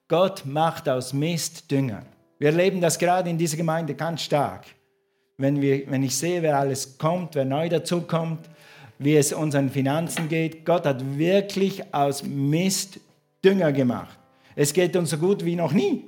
Gott 0.07 0.45
macht 0.45 0.87
aus 0.87 1.11
Mist 1.11 1.69
Dünger. 1.69 2.03
Wir 2.39 2.49
erleben 2.49 2.79
das 2.79 2.97
gerade 2.97 3.29
in 3.29 3.37
dieser 3.37 3.57
Gemeinde 3.57 3.93
ganz 3.93 4.21
stark. 4.21 4.65
Wenn, 5.37 5.61
wir, 5.61 5.89
wenn 5.91 6.03
ich 6.03 6.15
sehe, 6.15 6.41
wer 6.41 6.59
alles 6.59 6.97
kommt, 6.97 7.35
wer 7.35 7.43
neu 7.43 7.67
dazukommt, 7.67 8.49
wie 8.97 9.17
es 9.17 9.33
unseren 9.33 9.69
Finanzen 9.69 10.29
geht, 10.29 10.65
Gott 10.65 10.85
hat 10.85 11.17
wirklich 11.17 11.93
aus 11.93 12.23
Mist 12.23 13.01
Dünger 13.43 13.73
gemacht. 13.73 14.17
Es 14.55 14.71
geht 14.71 14.95
uns 14.95 15.09
so 15.09 15.17
gut 15.17 15.43
wie 15.43 15.57
noch 15.57 15.73
nie. 15.73 16.05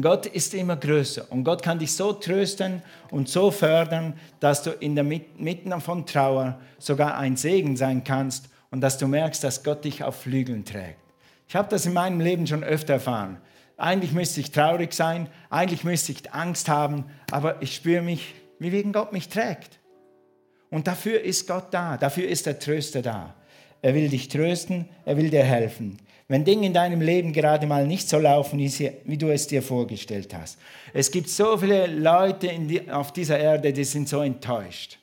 Gott 0.00 0.26
ist 0.26 0.54
immer 0.54 0.76
größer 0.76 1.30
und 1.30 1.44
Gott 1.44 1.62
kann 1.62 1.78
dich 1.78 1.94
so 1.94 2.12
trösten 2.12 2.82
und 3.10 3.28
so 3.28 3.50
fördern, 3.50 4.14
dass 4.38 4.62
du 4.62 4.70
in 4.70 4.94
der 4.94 5.04
Mitte 5.04 5.80
von 5.80 6.06
Trauer 6.06 6.60
sogar 6.78 7.18
ein 7.18 7.36
Segen 7.36 7.76
sein 7.76 8.04
kannst 8.04 8.48
und 8.70 8.80
dass 8.80 8.98
du 8.98 9.08
merkst, 9.08 9.42
dass 9.42 9.64
Gott 9.64 9.84
dich 9.84 10.04
auf 10.04 10.22
Flügeln 10.22 10.64
trägt. 10.64 11.00
Ich 11.48 11.56
habe 11.56 11.68
das 11.68 11.86
in 11.86 11.92
meinem 11.92 12.20
Leben 12.20 12.46
schon 12.46 12.62
öfter 12.62 12.94
erfahren. 12.94 13.38
Eigentlich 13.76 14.12
müsste 14.12 14.40
ich 14.40 14.52
traurig 14.52 14.92
sein, 14.92 15.28
eigentlich 15.48 15.84
müsste 15.84 16.12
ich 16.12 16.32
Angst 16.32 16.68
haben, 16.68 17.06
aber 17.30 17.60
ich 17.60 17.74
spüre 17.74 18.02
mich, 18.02 18.34
wie 18.58 18.72
wegen 18.72 18.92
Gott 18.92 19.12
mich 19.12 19.28
trägt. 19.28 19.80
Und 20.70 20.86
dafür 20.86 21.20
ist 21.20 21.48
Gott 21.48 21.68
da, 21.72 21.96
dafür 21.96 22.28
ist 22.28 22.46
der 22.46 22.58
Tröster 22.58 23.02
da. 23.02 23.34
Er 23.82 23.94
will 23.94 24.08
dich 24.08 24.28
trösten, 24.28 24.88
er 25.04 25.16
will 25.16 25.30
dir 25.30 25.42
helfen. 25.42 25.98
Wenn 26.30 26.44
Dinge 26.44 26.64
in 26.64 26.72
deinem 26.72 27.00
Leben 27.00 27.32
gerade 27.32 27.66
mal 27.66 27.88
nicht 27.88 28.08
so 28.08 28.16
laufen, 28.16 28.60
wie, 28.60 29.16
du 29.16 29.32
es 29.32 29.48
dir 29.48 29.64
vorgestellt 29.64 30.32
hast. 30.32 30.60
Es 30.92 31.10
gibt 31.10 31.28
so 31.28 31.58
viele 31.58 31.88
Leute 31.88 32.52
auf 32.92 33.12
dieser 33.12 33.36
Erde, 33.36 33.72
die 33.72 33.82
sind 33.82 34.08
so 34.08 34.20
enttäuscht. 34.20 35.00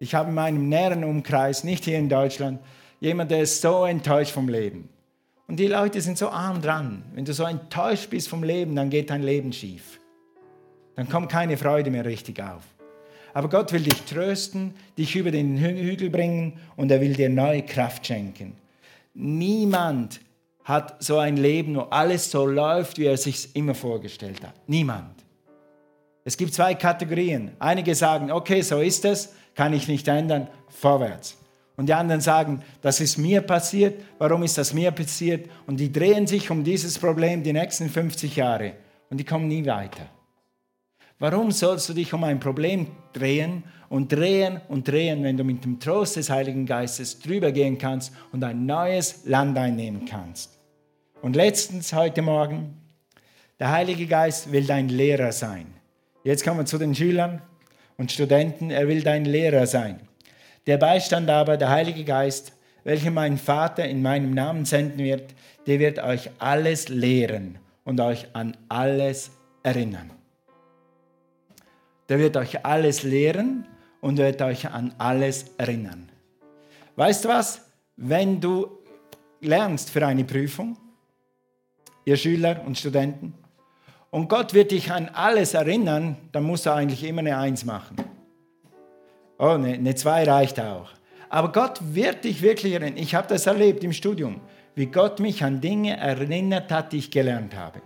Ich 0.00 0.16
habe 0.16 0.30
in 0.30 0.34
meinem 0.34 0.68
näheren 0.68 1.04
Umkreis, 1.04 1.62
nicht 1.62 1.84
hier 1.84 1.96
in 1.96 2.08
Deutschland, 2.08 2.58
jemand, 2.98 3.30
der 3.30 3.42
ist 3.42 3.62
so 3.62 3.84
enttäuscht 3.84 4.32
vom 4.32 4.48
Leben. 4.48 4.88
Und 5.46 5.60
die 5.60 5.68
Leute 5.68 6.00
sind 6.00 6.18
so 6.18 6.30
arm 6.30 6.60
dran. 6.60 7.04
Wenn 7.14 7.24
du 7.24 7.32
so 7.32 7.44
enttäuscht 7.44 8.10
bist 8.10 8.28
vom 8.28 8.42
Leben, 8.42 8.74
dann 8.74 8.90
geht 8.90 9.10
dein 9.10 9.22
Leben 9.22 9.52
schief. 9.52 10.00
Dann 10.96 11.08
kommt 11.08 11.30
keine 11.30 11.56
Freude 11.56 11.92
mehr 11.92 12.04
richtig 12.04 12.42
auf. 12.42 12.64
Aber 13.32 13.48
Gott 13.48 13.72
will 13.72 13.84
dich 13.84 14.02
trösten, 14.02 14.74
dich 14.98 15.14
über 15.14 15.30
den 15.30 15.56
Hügel 15.56 16.10
bringen 16.10 16.54
und 16.74 16.90
er 16.90 17.00
will 17.00 17.14
dir 17.14 17.28
neue 17.28 17.62
Kraft 17.62 18.04
schenken. 18.08 18.56
Niemand 19.14 20.20
hat 20.64 21.02
so 21.02 21.18
ein 21.18 21.36
Leben, 21.36 21.76
wo 21.76 21.80
alles 21.82 22.30
so 22.30 22.46
läuft, 22.46 22.98
wie 22.98 23.06
er 23.06 23.16
sich 23.16 23.54
immer 23.54 23.74
vorgestellt 23.74 24.42
hat. 24.42 24.54
Niemand. 24.66 25.22
Es 26.24 26.36
gibt 26.36 26.54
zwei 26.54 26.74
Kategorien. 26.74 27.50
Einige 27.58 27.94
sagen, 27.94 28.30
okay, 28.30 28.62
so 28.62 28.80
ist 28.80 29.04
es, 29.04 29.34
kann 29.54 29.72
ich 29.72 29.88
nicht 29.88 30.06
ändern, 30.06 30.48
vorwärts. 30.68 31.36
Und 31.76 31.86
die 31.86 31.94
anderen 31.94 32.20
sagen, 32.20 32.62
das 32.80 33.00
ist 33.00 33.16
mir 33.16 33.40
passiert, 33.40 34.00
warum 34.18 34.42
ist 34.42 34.56
das 34.56 34.72
mir 34.72 34.90
passiert? 34.92 35.48
Und 35.66 35.78
die 35.78 35.90
drehen 35.90 36.26
sich 36.26 36.50
um 36.50 36.62
dieses 36.62 36.98
Problem 36.98 37.42
die 37.42 37.52
nächsten 37.52 37.88
50 37.88 38.36
Jahre 38.36 38.74
und 39.10 39.18
die 39.18 39.24
kommen 39.24 39.48
nie 39.48 39.66
weiter. 39.66 40.08
Warum 41.22 41.52
sollst 41.52 41.88
du 41.88 41.92
dich 41.92 42.12
um 42.12 42.24
ein 42.24 42.40
Problem 42.40 42.88
drehen 43.12 43.62
und 43.88 44.10
drehen 44.10 44.60
und 44.66 44.88
drehen, 44.88 45.22
wenn 45.22 45.36
du 45.36 45.44
mit 45.44 45.64
dem 45.64 45.78
Trost 45.78 46.16
des 46.16 46.28
Heiligen 46.28 46.66
Geistes 46.66 47.20
drüber 47.20 47.52
gehen 47.52 47.78
kannst 47.78 48.12
und 48.32 48.42
ein 48.42 48.66
neues 48.66 49.24
Land 49.24 49.56
einnehmen 49.56 50.04
kannst? 50.04 50.58
Und 51.20 51.36
letztens 51.36 51.92
heute 51.92 52.22
Morgen, 52.22 52.76
der 53.60 53.70
Heilige 53.70 54.08
Geist 54.08 54.50
will 54.50 54.66
dein 54.66 54.88
Lehrer 54.88 55.30
sein. 55.30 55.66
Jetzt 56.24 56.42
kommen 56.42 56.58
wir 56.58 56.64
zu 56.64 56.76
den 56.76 56.92
Schülern 56.92 57.40
und 57.96 58.10
Studenten. 58.10 58.72
Er 58.72 58.88
will 58.88 59.04
dein 59.04 59.24
Lehrer 59.24 59.68
sein. 59.68 60.00
Der 60.66 60.76
Beistand 60.76 61.30
aber, 61.30 61.56
der 61.56 61.70
Heilige 61.70 62.02
Geist, 62.02 62.52
welchen 62.82 63.14
mein 63.14 63.38
Vater 63.38 63.84
in 63.86 64.02
meinem 64.02 64.32
Namen 64.32 64.64
senden 64.64 64.98
wird, 64.98 65.36
der 65.68 65.78
wird 65.78 66.00
euch 66.00 66.30
alles 66.40 66.88
lehren 66.88 67.60
und 67.84 68.00
euch 68.00 68.26
an 68.32 68.56
alles 68.68 69.30
erinnern. 69.62 70.10
Der 72.08 72.18
wird 72.18 72.36
euch 72.36 72.64
alles 72.64 73.02
lehren 73.02 73.66
und 74.00 74.18
wird 74.18 74.42
euch 74.42 74.68
an 74.68 74.94
alles 74.98 75.46
erinnern. 75.58 76.08
Weißt 76.96 77.24
du 77.24 77.28
was? 77.28 77.62
Wenn 77.96 78.40
du 78.40 78.66
lernst 79.40 79.90
für 79.90 80.06
eine 80.06 80.24
Prüfung, 80.24 80.76
ihr 82.04 82.16
Schüler 82.16 82.62
und 82.66 82.78
Studenten, 82.78 83.34
und 84.10 84.28
Gott 84.28 84.52
wird 84.52 84.72
dich 84.72 84.92
an 84.92 85.08
alles 85.14 85.54
erinnern, 85.54 86.16
dann 86.32 86.44
musst 86.44 86.66
du 86.66 86.70
eigentlich 86.70 87.02
immer 87.02 87.20
eine 87.20 87.38
Eins 87.38 87.64
machen. 87.64 87.96
Oh, 89.38 89.46
eine, 89.46 89.72
eine 89.72 89.94
Zwei 89.94 90.24
reicht 90.24 90.60
auch. 90.60 90.90
Aber 91.30 91.50
Gott 91.50 91.80
wird 91.80 92.24
dich 92.24 92.42
wirklich 92.42 92.74
erinnern. 92.74 92.98
Ich 92.98 93.14
habe 93.14 93.26
das 93.26 93.46
erlebt 93.46 93.82
im 93.82 93.94
Studium, 93.94 94.42
wie 94.74 94.84
Gott 94.84 95.18
mich 95.18 95.42
an 95.42 95.62
Dinge 95.62 95.96
erinnert 95.96 96.70
hat, 96.70 96.92
die 96.92 96.98
ich 96.98 97.10
gelernt 97.10 97.56
habe. 97.56 97.80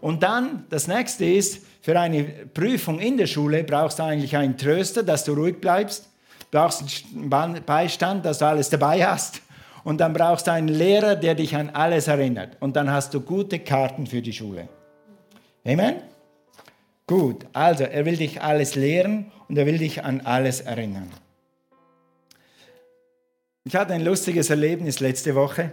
Und 0.00 0.24
dann, 0.24 0.66
das 0.68 0.88
nächste 0.88 1.24
ist, 1.24 1.64
für 1.80 1.98
eine 1.98 2.24
Prüfung 2.24 2.98
in 2.98 3.16
der 3.16 3.26
Schule 3.26 3.64
brauchst 3.64 3.98
du 3.98 4.02
eigentlich 4.02 4.36
einen 4.36 4.56
Tröster, 4.56 5.02
dass 5.02 5.24
du 5.24 5.32
ruhig 5.34 5.60
bleibst, 5.60 6.08
brauchst 6.50 7.04
einen 7.14 7.62
Beistand, 7.64 8.24
dass 8.24 8.38
du 8.38 8.46
alles 8.46 8.68
dabei 8.70 9.06
hast. 9.06 9.40
Und 9.84 9.98
dann 9.98 10.12
brauchst 10.12 10.46
du 10.46 10.52
einen 10.52 10.68
Lehrer, 10.68 11.16
der 11.16 11.34
dich 11.34 11.54
an 11.54 11.70
alles 11.70 12.08
erinnert. 12.08 12.56
Und 12.60 12.76
dann 12.76 12.90
hast 12.90 13.14
du 13.14 13.20
gute 13.20 13.60
Karten 13.60 14.06
für 14.06 14.20
die 14.20 14.32
Schule. 14.32 14.68
Amen? 15.64 16.02
Gut, 17.06 17.46
also 17.52 17.84
er 17.84 18.04
will 18.04 18.16
dich 18.16 18.42
alles 18.42 18.74
lehren 18.74 19.30
und 19.48 19.56
er 19.56 19.64
will 19.64 19.78
dich 19.78 20.04
an 20.04 20.20
alles 20.20 20.60
erinnern. 20.60 21.10
Ich 23.64 23.76
hatte 23.76 23.94
ein 23.94 24.02
lustiges 24.02 24.50
Erlebnis 24.50 25.00
letzte 25.00 25.34
Woche, 25.34 25.70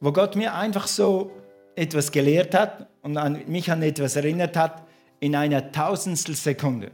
wo 0.00 0.12
Gott 0.12 0.34
mir 0.34 0.54
einfach 0.54 0.86
so 0.86 1.30
etwas 1.76 2.10
gelehrt 2.10 2.54
hat 2.54 2.88
und 3.02 3.16
an, 3.16 3.42
mich 3.46 3.70
an 3.70 3.82
etwas 3.82 4.16
erinnert 4.16 4.56
hat 4.56 4.83
in 5.24 5.34
einer 5.34 5.72
tausendstel 5.72 6.34
Sekunde. 6.34 6.90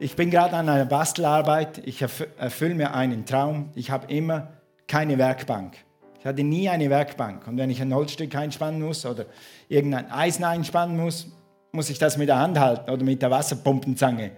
Ich 0.00 0.16
bin 0.16 0.32
gerade 0.32 0.56
an 0.56 0.68
einer 0.68 0.84
Bastelarbeit, 0.84 1.78
ich 1.86 2.02
erfülle 2.02 2.74
mir 2.74 2.92
einen 2.92 3.24
Traum. 3.24 3.70
Ich 3.76 3.92
habe 3.92 4.12
immer 4.12 4.48
keine 4.88 5.16
Werkbank. 5.16 5.76
Ich 6.18 6.26
hatte 6.26 6.42
nie 6.42 6.68
eine 6.68 6.90
Werkbank. 6.90 7.46
Und 7.46 7.56
wenn 7.56 7.70
ich 7.70 7.80
ein 7.80 7.94
Holzstück 7.94 8.34
einspannen 8.34 8.82
muss 8.82 9.06
oder 9.06 9.26
irgendein 9.68 10.10
Eisen 10.10 10.42
einspannen 10.42 10.96
muss, 10.96 11.28
muss 11.70 11.88
ich 11.88 12.00
das 12.00 12.16
mit 12.16 12.28
der 12.30 12.40
Hand 12.40 12.58
halten 12.58 12.90
oder 12.90 13.04
mit 13.04 13.22
der 13.22 13.30
Wasserpumpenzange. 13.30 14.32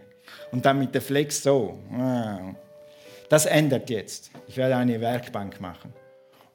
Und 0.52 0.66
dann 0.66 0.78
mit 0.78 0.94
der 0.94 1.00
Flex 1.00 1.42
so. 1.42 1.78
Das 3.30 3.46
ändert 3.46 3.88
jetzt. 3.88 4.32
Ich 4.48 4.58
werde 4.58 4.76
eine 4.76 5.00
Werkbank 5.00 5.62
machen. 5.62 5.94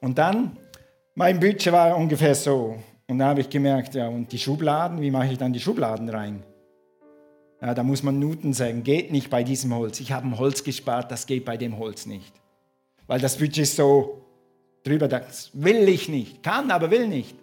Und 0.00 0.18
dann 0.18 0.56
mein 1.16 1.40
Budget 1.40 1.72
war 1.72 1.96
ungefähr 1.96 2.36
so. 2.36 2.76
Und 3.08 3.18
da 3.18 3.26
habe 3.28 3.40
ich 3.40 3.48
gemerkt, 3.48 3.94
ja, 3.94 4.08
und 4.08 4.32
die 4.32 4.38
Schubladen, 4.38 5.00
wie 5.00 5.10
mache 5.10 5.28
ich 5.28 5.38
dann 5.38 5.52
die 5.52 5.60
Schubladen 5.60 6.08
rein? 6.08 6.42
Ja, 7.60 7.72
da 7.72 7.82
muss 7.82 8.02
man 8.02 8.18
Nuten 8.18 8.52
sagen, 8.52 8.82
geht 8.82 9.12
nicht 9.12 9.30
bei 9.30 9.42
diesem 9.42 9.74
Holz. 9.74 10.00
Ich 10.00 10.12
habe 10.12 10.26
ein 10.26 10.38
Holz 10.38 10.64
gespart, 10.64 11.10
das 11.10 11.26
geht 11.26 11.44
bei 11.44 11.56
dem 11.56 11.78
Holz 11.78 12.06
nicht. 12.06 12.32
Weil 13.06 13.20
das 13.20 13.38
Budget 13.38 13.66
so 13.66 14.26
drüber, 14.82 15.08
das 15.08 15.50
will 15.54 15.88
ich 15.88 16.08
nicht. 16.08 16.42
Kann, 16.42 16.70
aber 16.70 16.90
will 16.90 17.08
nicht. 17.08 17.36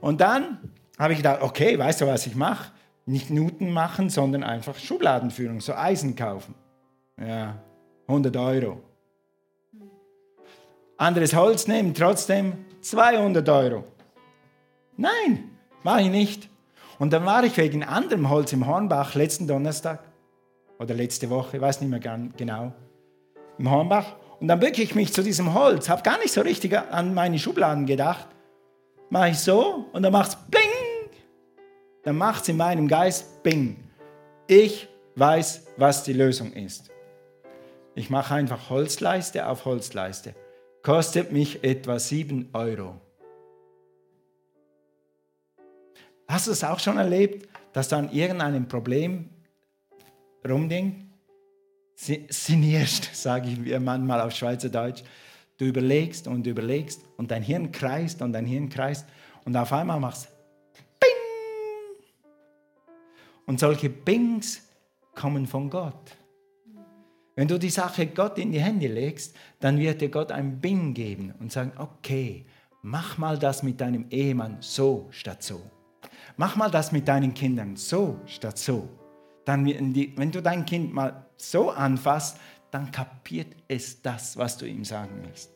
Und 0.00 0.20
dann 0.20 0.58
habe 0.98 1.12
ich 1.12 1.20
gedacht, 1.20 1.42
okay, 1.42 1.78
weißt 1.78 2.00
du, 2.00 2.06
was 2.06 2.26
ich 2.26 2.34
mache? 2.34 2.72
Nicht 3.06 3.30
Nuten 3.30 3.70
machen, 3.70 4.10
sondern 4.10 4.42
einfach 4.42 4.76
Schubladenführung, 4.76 5.60
so 5.60 5.74
Eisen 5.74 6.14
kaufen. 6.14 6.54
Ja, 7.18 7.56
100 8.06 8.36
Euro. 8.36 8.80
Anderes 10.96 11.34
Holz 11.34 11.66
nehmen, 11.66 11.94
trotzdem 11.94 12.64
200 12.80 13.48
Euro. 13.48 13.84
Nein, 14.96 15.50
mache 15.82 16.02
ich 16.02 16.10
nicht. 16.10 16.48
Und 16.98 17.12
dann 17.12 17.24
war 17.24 17.44
ich 17.44 17.56
wegen 17.56 17.82
anderem 17.82 18.28
Holz 18.28 18.52
im 18.52 18.66
Hornbach 18.66 19.14
letzten 19.14 19.46
Donnerstag 19.46 20.00
oder 20.78 20.94
letzte 20.94 21.30
Woche, 21.30 21.56
ich 21.56 21.62
weiß 21.62 21.80
nicht 21.80 21.90
mehr 21.90 22.00
genau, 22.36 22.72
im 23.58 23.70
Hornbach. 23.70 24.16
Und 24.40 24.48
dann 24.48 24.60
bücke 24.60 24.82
ich 24.82 24.94
mich 24.94 25.12
zu 25.12 25.22
diesem 25.22 25.54
Holz, 25.54 25.88
habe 25.88 26.02
gar 26.02 26.18
nicht 26.18 26.32
so 26.32 26.40
richtig 26.40 26.76
an 26.76 27.14
meine 27.14 27.38
Schubladen 27.38 27.86
gedacht. 27.86 28.26
Mache 29.10 29.30
ich 29.30 29.38
so 29.38 29.86
und 29.92 30.02
dann 30.02 30.12
macht 30.12 30.30
es 30.30 30.36
bling. 30.50 31.10
Dann 32.02 32.16
macht 32.16 32.42
es 32.42 32.48
in 32.48 32.56
meinem 32.56 32.88
Geist 32.88 33.42
bing. 33.42 33.76
Ich 34.46 34.88
weiß, 35.16 35.66
was 35.76 36.04
die 36.04 36.12
Lösung 36.12 36.52
ist. 36.52 36.90
Ich 37.94 38.10
mache 38.10 38.34
einfach 38.34 38.70
Holzleiste 38.70 39.46
auf 39.46 39.64
Holzleiste 39.64 40.34
kostet 40.82 41.30
mich 41.30 41.62
etwa 41.62 41.98
7 41.98 42.50
Euro. 42.52 43.00
Hast 46.32 46.46
du 46.46 46.52
es 46.52 46.64
auch 46.64 46.78
schon 46.78 46.96
erlebt, 46.96 47.46
dass 47.74 47.90
du 47.90 47.96
an 47.96 48.10
irgendeinem 48.10 48.66
Problem 48.66 49.28
rumding? 50.48 51.10
Sinierst, 51.94 53.10
sage 53.14 53.50
ich 53.50 53.78
manchmal 53.78 54.22
auf 54.22 54.32
Schweizerdeutsch. 54.34 55.02
Du 55.58 55.66
überlegst 55.66 56.26
und 56.26 56.46
überlegst 56.46 57.02
und 57.18 57.30
dein 57.30 57.42
Hirn 57.42 57.70
kreist 57.70 58.22
und 58.22 58.32
dein 58.32 58.46
Hirn 58.46 58.70
kreist 58.70 59.04
und 59.44 59.54
auf 59.58 59.74
einmal 59.74 60.00
machst 60.00 60.28
Bing! 60.98 62.06
Und 63.44 63.60
solche 63.60 63.90
Bings 63.90 64.62
kommen 65.14 65.46
von 65.46 65.68
Gott. 65.68 66.16
Wenn 67.36 67.46
du 67.46 67.58
die 67.58 67.68
Sache 67.68 68.06
Gott 68.06 68.38
in 68.38 68.52
die 68.52 68.60
Hände 68.60 68.86
legst, 68.86 69.36
dann 69.60 69.78
wird 69.78 70.00
dir 70.00 70.08
Gott 70.08 70.32
ein 70.32 70.62
Bing 70.62 70.94
geben 70.94 71.34
und 71.40 71.52
sagen, 71.52 71.72
okay, 71.76 72.46
mach 72.80 73.18
mal 73.18 73.38
das 73.38 73.62
mit 73.62 73.82
deinem 73.82 74.06
Ehemann 74.08 74.56
so 74.60 75.08
statt 75.10 75.42
so. 75.42 75.60
Mach 76.36 76.56
mal 76.56 76.70
das 76.70 76.92
mit 76.92 77.08
deinen 77.08 77.34
Kindern 77.34 77.76
so 77.76 78.18
statt 78.26 78.58
so. 78.58 78.88
Dann, 79.44 79.66
wenn 79.66 80.30
du 80.30 80.42
dein 80.42 80.64
Kind 80.64 80.92
mal 80.92 81.26
so 81.36 81.70
anfasst, 81.70 82.38
dann 82.70 82.90
kapiert 82.90 83.48
es 83.68 84.00
das, 84.00 84.36
was 84.36 84.56
du 84.56 84.66
ihm 84.66 84.84
sagen 84.84 85.22
willst. 85.22 85.50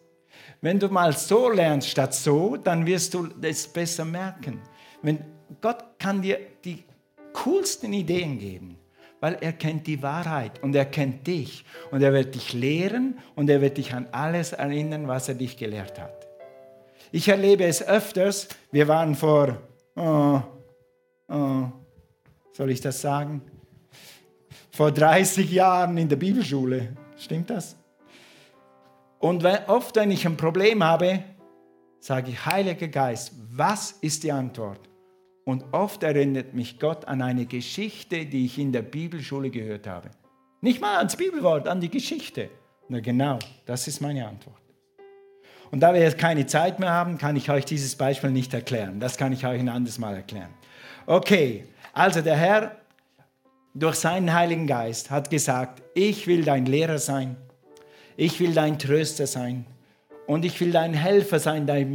Wenn 0.60 0.78
du 0.78 0.88
mal 0.88 1.12
so 1.12 1.50
lernst 1.50 1.88
statt 1.88 2.14
so, 2.14 2.56
dann 2.56 2.84
wirst 2.86 3.14
du 3.14 3.26
das 3.26 3.66
besser 3.66 4.04
merken. 4.04 4.60
Wenn, 5.02 5.24
Gott 5.60 5.98
kann 5.98 6.20
dir 6.20 6.38
die 6.64 6.84
coolsten 7.32 7.92
Ideen 7.92 8.38
geben, 8.38 8.78
weil 9.20 9.38
er 9.40 9.52
kennt 9.52 9.86
die 9.86 10.02
Wahrheit 10.02 10.62
und 10.62 10.74
er 10.74 10.84
kennt 10.84 11.26
dich 11.26 11.64
und 11.90 12.02
er 12.02 12.12
wird 12.12 12.34
dich 12.34 12.52
lehren 12.52 13.18
und 13.34 13.48
er 13.48 13.60
wird 13.60 13.78
dich 13.78 13.94
an 13.94 14.08
alles 14.12 14.52
erinnern, 14.52 15.08
was 15.08 15.28
er 15.28 15.36
dich 15.36 15.56
gelehrt 15.56 15.98
hat. 15.98 16.26
Ich 17.12 17.28
erlebe 17.28 17.64
es 17.64 17.82
öfters, 17.82 18.48
wir 18.72 18.88
waren 18.88 19.14
vor, 19.14 19.58
oh, 19.94 20.40
oh, 21.28 21.64
soll 22.52 22.70
ich 22.70 22.80
das 22.80 23.00
sagen? 23.00 23.42
Vor 24.70 24.92
30 24.92 25.50
Jahren 25.50 25.96
in 25.98 26.08
der 26.08 26.16
Bibelschule. 26.16 26.96
Stimmt 27.18 27.50
das? 27.50 27.76
Und 29.18 29.44
oft, 29.68 29.96
wenn 29.96 30.10
ich 30.10 30.26
ein 30.26 30.36
Problem 30.36 30.84
habe, 30.84 31.24
sage 32.00 32.30
ich, 32.30 32.46
Heiliger 32.46 32.88
Geist, 32.88 33.32
was 33.50 33.92
ist 33.92 34.22
die 34.22 34.32
Antwort? 34.32 34.80
Und 35.44 35.64
oft 35.72 36.02
erinnert 36.02 36.54
mich 36.54 36.78
Gott 36.78 37.06
an 37.06 37.22
eine 37.22 37.46
Geschichte, 37.46 38.26
die 38.26 38.46
ich 38.46 38.58
in 38.58 38.72
der 38.72 38.82
Bibelschule 38.82 39.50
gehört 39.50 39.86
habe. 39.86 40.10
Nicht 40.60 40.80
mal 40.80 40.96
ans 40.96 41.16
Bibelwort, 41.16 41.68
an 41.68 41.80
die 41.80 41.90
Geschichte. 41.90 42.50
Na 42.88 43.00
genau, 43.00 43.38
das 43.64 43.88
ist 43.88 44.00
meine 44.00 44.26
Antwort. 44.26 44.60
Und 45.70 45.80
da 45.80 45.94
wir 45.94 46.00
jetzt 46.00 46.18
keine 46.18 46.46
Zeit 46.46 46.78
mehr 46.78 46.90
haben, 46.90 47.18
kann 47.18 47.36
ich 47.36 47.50
euch 47.50 47.64
dieses 47.64 47.96
Beispiel 47.96 48.30
nicht 48.30 48.54
erklären. 48.54 49.00
Das 49.00 49.16
kann 49.16 49.32
ich 49.32 49.46
euch 49.46 49.60
ein 49.60 49.68
anderes 49.68 49.98
Mal 49.98 50.14
erklären. 50.14 50.50
Okay, 51.08 51.64
also 51.92 52.20
der 52.20 52.36
Herr 52.36 52.72
durch 53.74 53.94
seinen 53.94 54.34
Heiligen 54.34 54.66
Geist 54.66 55.08
hat 55.08 55.30
gesagt, 55.30 55.80
ich 55.94 56.26
will 56.26 56.44
dein 56.44 56.66
Lehrer 56.66 56.98
sein, 56.98 57.36
ich 58.16 58.40
will 58.40 58.52
dein 58.52 58.76
Tröster 58.76 59.28
sein 59.28 59.66
und 60.26 60.44
ich 60.44 60.60
will 60.60 60.72
dein 60.72 60.94
Helfer 60.94 61.38
sein, 61.38 61.64
dein 61.64 61.92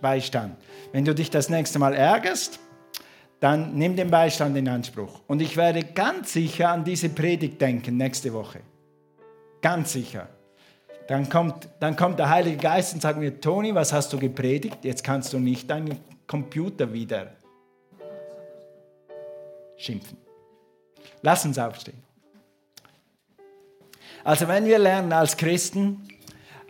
Beistand. 0.00 0.56
Wenn 0.92 1.04
du 1.04 1.14
dich 1.14 1.28
das 1.28 1.50
nächste 1.50 1.78
Mal 1.78 1.92
ärgerst, 1.92 2.58
dann 3.38 3.74
nimm 3.74 3.96
den 3.96 4.10
Beistand 4.10 4.56
in 4.56 4.66
Anspruch. 4.66 5.20
Und 5.26 5.42
ich 5.42 5.58
werde 5.58 5.82
ganz 5.82 6.32
sicher 6.32 6.70
an 6.70 6.84
diese 6.84 7.10
Predigt 7.10 7.60
denken 7.60 7.98
nächste 7.98 8.32
Woche. 8.32 8.60
Ganz 9.60 9.92
sicher. 9.92 10.28
Dann 11.08 11.28
kommt, 11.28 11.68
dann 11.80 11.96
kommt 11.96 12.18
der 12.18 12.30
Heilige 12.30 12.56
Geist 12.56 12.94
und 12.94 13.02
sagt 13.02 13.18
mir, 13.18 13.38
Toni, 13.38 13.74
was 13.74 13.92
hast 13.92 14.10
du 14.14 14.18
gepredigt? 14.18 14.78
Jetzt 14.84 15.04
kannst 15.04 15.34
du 15.34 15.38
nicht 15.38 15.68
deinen 15.68 15.98
Computer 16.26 16.90
wieder 16.90 17.32
schimpfen. 19.76 20.18
Lass 21.22 21.44
uns 21.44 21.58
aufstehen. 21.58 22.02
Also 24.22 24.48
wenn 24.48 24.66
wir 24.66 24.78
lernen 24.78 25.12
als 25.12 25.36
Christen 25.36 26.08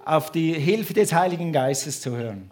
auf 0.04 0.32
die 0.32 0.52
Hilfe 0.52 0.92
des 0.92 1.12
Heiligen 1.12 1.52
Geistes 1.52 2.00
zu 2.00 2.16
hören, 2.16 2.50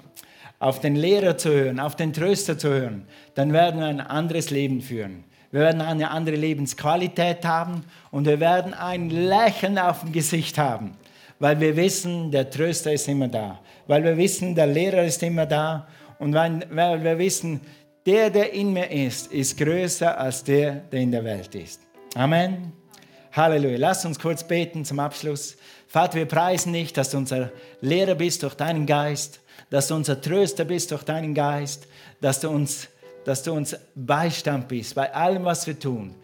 auf 0.58 0.80
den 0.80 0.94
Lehrer 0.94 1.36
zu 1.36 1.50
hören, 1.50 1.80
auf 1.80 1.96
den 1.96 2.12
Tröster 2.12 2.56
zu 2.56 2.68
hören, 2.68 3.06
dann 3.34 3.52
werden 3.52 3.80
wir 3.80 3.88
ein 3.88 4.00
anderes 4.00 4.50
Leben 4.50 4.80
führen. 4.80 5.24
Wir 5.50 5.60
werden 5.60 5.82
eine 5.82 6.10
andere 6.10 6.36
Lebensqualität 6.36 7.44
haben 7.44 7.84
und 8.10 8.26
wir 8.26 8.40
werden 8.40 8.72
ein 8.74 9.10
Lächeln 9.10 9.78
auf 9.78 10.00
dem 10.00 10.12
Gesicht 10.12 10.56
haben 10.56 10.96
weil 11.42 11.58
wir 11.58 11.74
wissen, 11.74 12.30
der 12.30 12.48
Tröster 12.48 12.92
ist 12.92 13.08
immer 13.08 13.26
da, 13.26 13.58
weil 13.88 14.04
wir 14.04 14.16
wissen, 14.16 14.54
der 14.54 14.68
Lehrer 14.68 15.02
ist 15.02 15.24
immer 15.24 15.44
da 15.44 15.88
und 16.20 16.32
weil 16.34 17.02
wir 17.02 17.18
wissen, 17.18 17.60
der, 18.06 18.30
der 18.30 18.52
in 18.52 18.72
mir 18.72 18.90
ist, 18.90 19.32
ist 19.32 19.56
größer 19.56 20.18
als 20.18 20.42
der, 20.44 20.72
der 20.72 21.00
in 21.00 21.12
der 21.12 21.24
Welt 21.24 21.54
ist. 21.54 21.80
Amen. 22.14 22.72
Halleluja. 23.32 23.78
Lass 23.78 24.04
uns 24.04 24.18
kurz 24.18 24.46
beten 24.46 24.84
zum 24.84 24.98
Abschluss. 24.98 25.56
Vater, 25.86 26.16
wir 26.16 26.26
preisen 26.26 26.72
dich, 26.72 26.92
dass 26.92 27.10
du 27.10 27.16
unser 27.18 27.50
Lehrer 27.80 28.14
bist 28.14 28.42
durch 28.42 28.54
deinen 28.54 28.86
Geist, 28.86 29.40
dass 29.70 29.88
du 29.88 29.94
unser 29.94 30.20
Tröster 30.20 30.64
bist 30.64 30.90
durch 30.90 31.02
deinen 31.02 31.34
Geist, 31.34 31.86
dass 32.20 32.40
du 32.40 32.50
uns, 32.50 32.88
dass 33.24 33.42
du 33.42 33.52
uns 33.52 33.76
Beistand 33.94 34.68
bist 34.68 34.94
bei 34.94 35.14
allem, 35.14 35.44
was 35.44 35.66
wir 35.66 35.78
tun. 35.78 36.14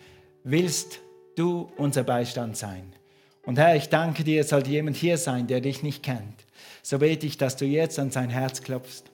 Willst 0.44 1.00
du 1.36 1.70
unser 1.76 2.02
Beistand 2.02 2.56
sein? 2.56 2.92
Und 3.44 3.58
Herr, 3.58 3.76
ich 3.76 3.88
danke 3.88 4.24
dir, 4.24 4.42
es 4.42 4.50
sollte 4.50 4.68
jemand 4.68 4.96
hier 4.96 5.16
sein, 5.16 5.46
der 5.46 5.62
dich 5.62 5.82
nicht 5.82 6.02
kennt. 6.02 6.44
So 6.82 6.98
bete 6.98 7.26
ich, 7.26 7.38
dass 7.38 7.56
du 7.56 7.64
jetzt 7.64 7.98
an 7.98 8.10
sein 8.10 8.28
Herz 8.28 8.62
klopfst 8.62 9.04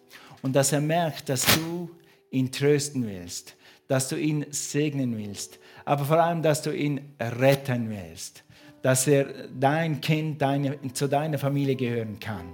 und 0.43 0.57
dass 0.57 0.73
er 0.73 0.81
merkt, 0.81 1.29
dass 1.29 1.47
du 1.47 1.91
ihn 2.35 2.51
trösten 2.51 3.07
willst, 3.07 3.57
dass 3.89 4.09
du 4.09 4.17
ihn 4.17 4.47
segnen 4.51 5.17
willst, 5.17 5.59
aber 5.85 6.05
vor 6.05 6.23
allem, 6.23 6.43
dass 6.43 6.63
du 6.63 6.75
ihn 6.75 7.15
retten 7.21 7.91
willst, 7.91 8.45
dass 8.83 9.07
er 9.07 9.49
dein 9.49 10.01
Kind 10.01 10.43
deine, 10.43 10.79
zu 10.93 11.09
deiner 11.09 11.39
Familie 11.39 11.77
gehören 11.77 12.19
kann. 12.19 12.53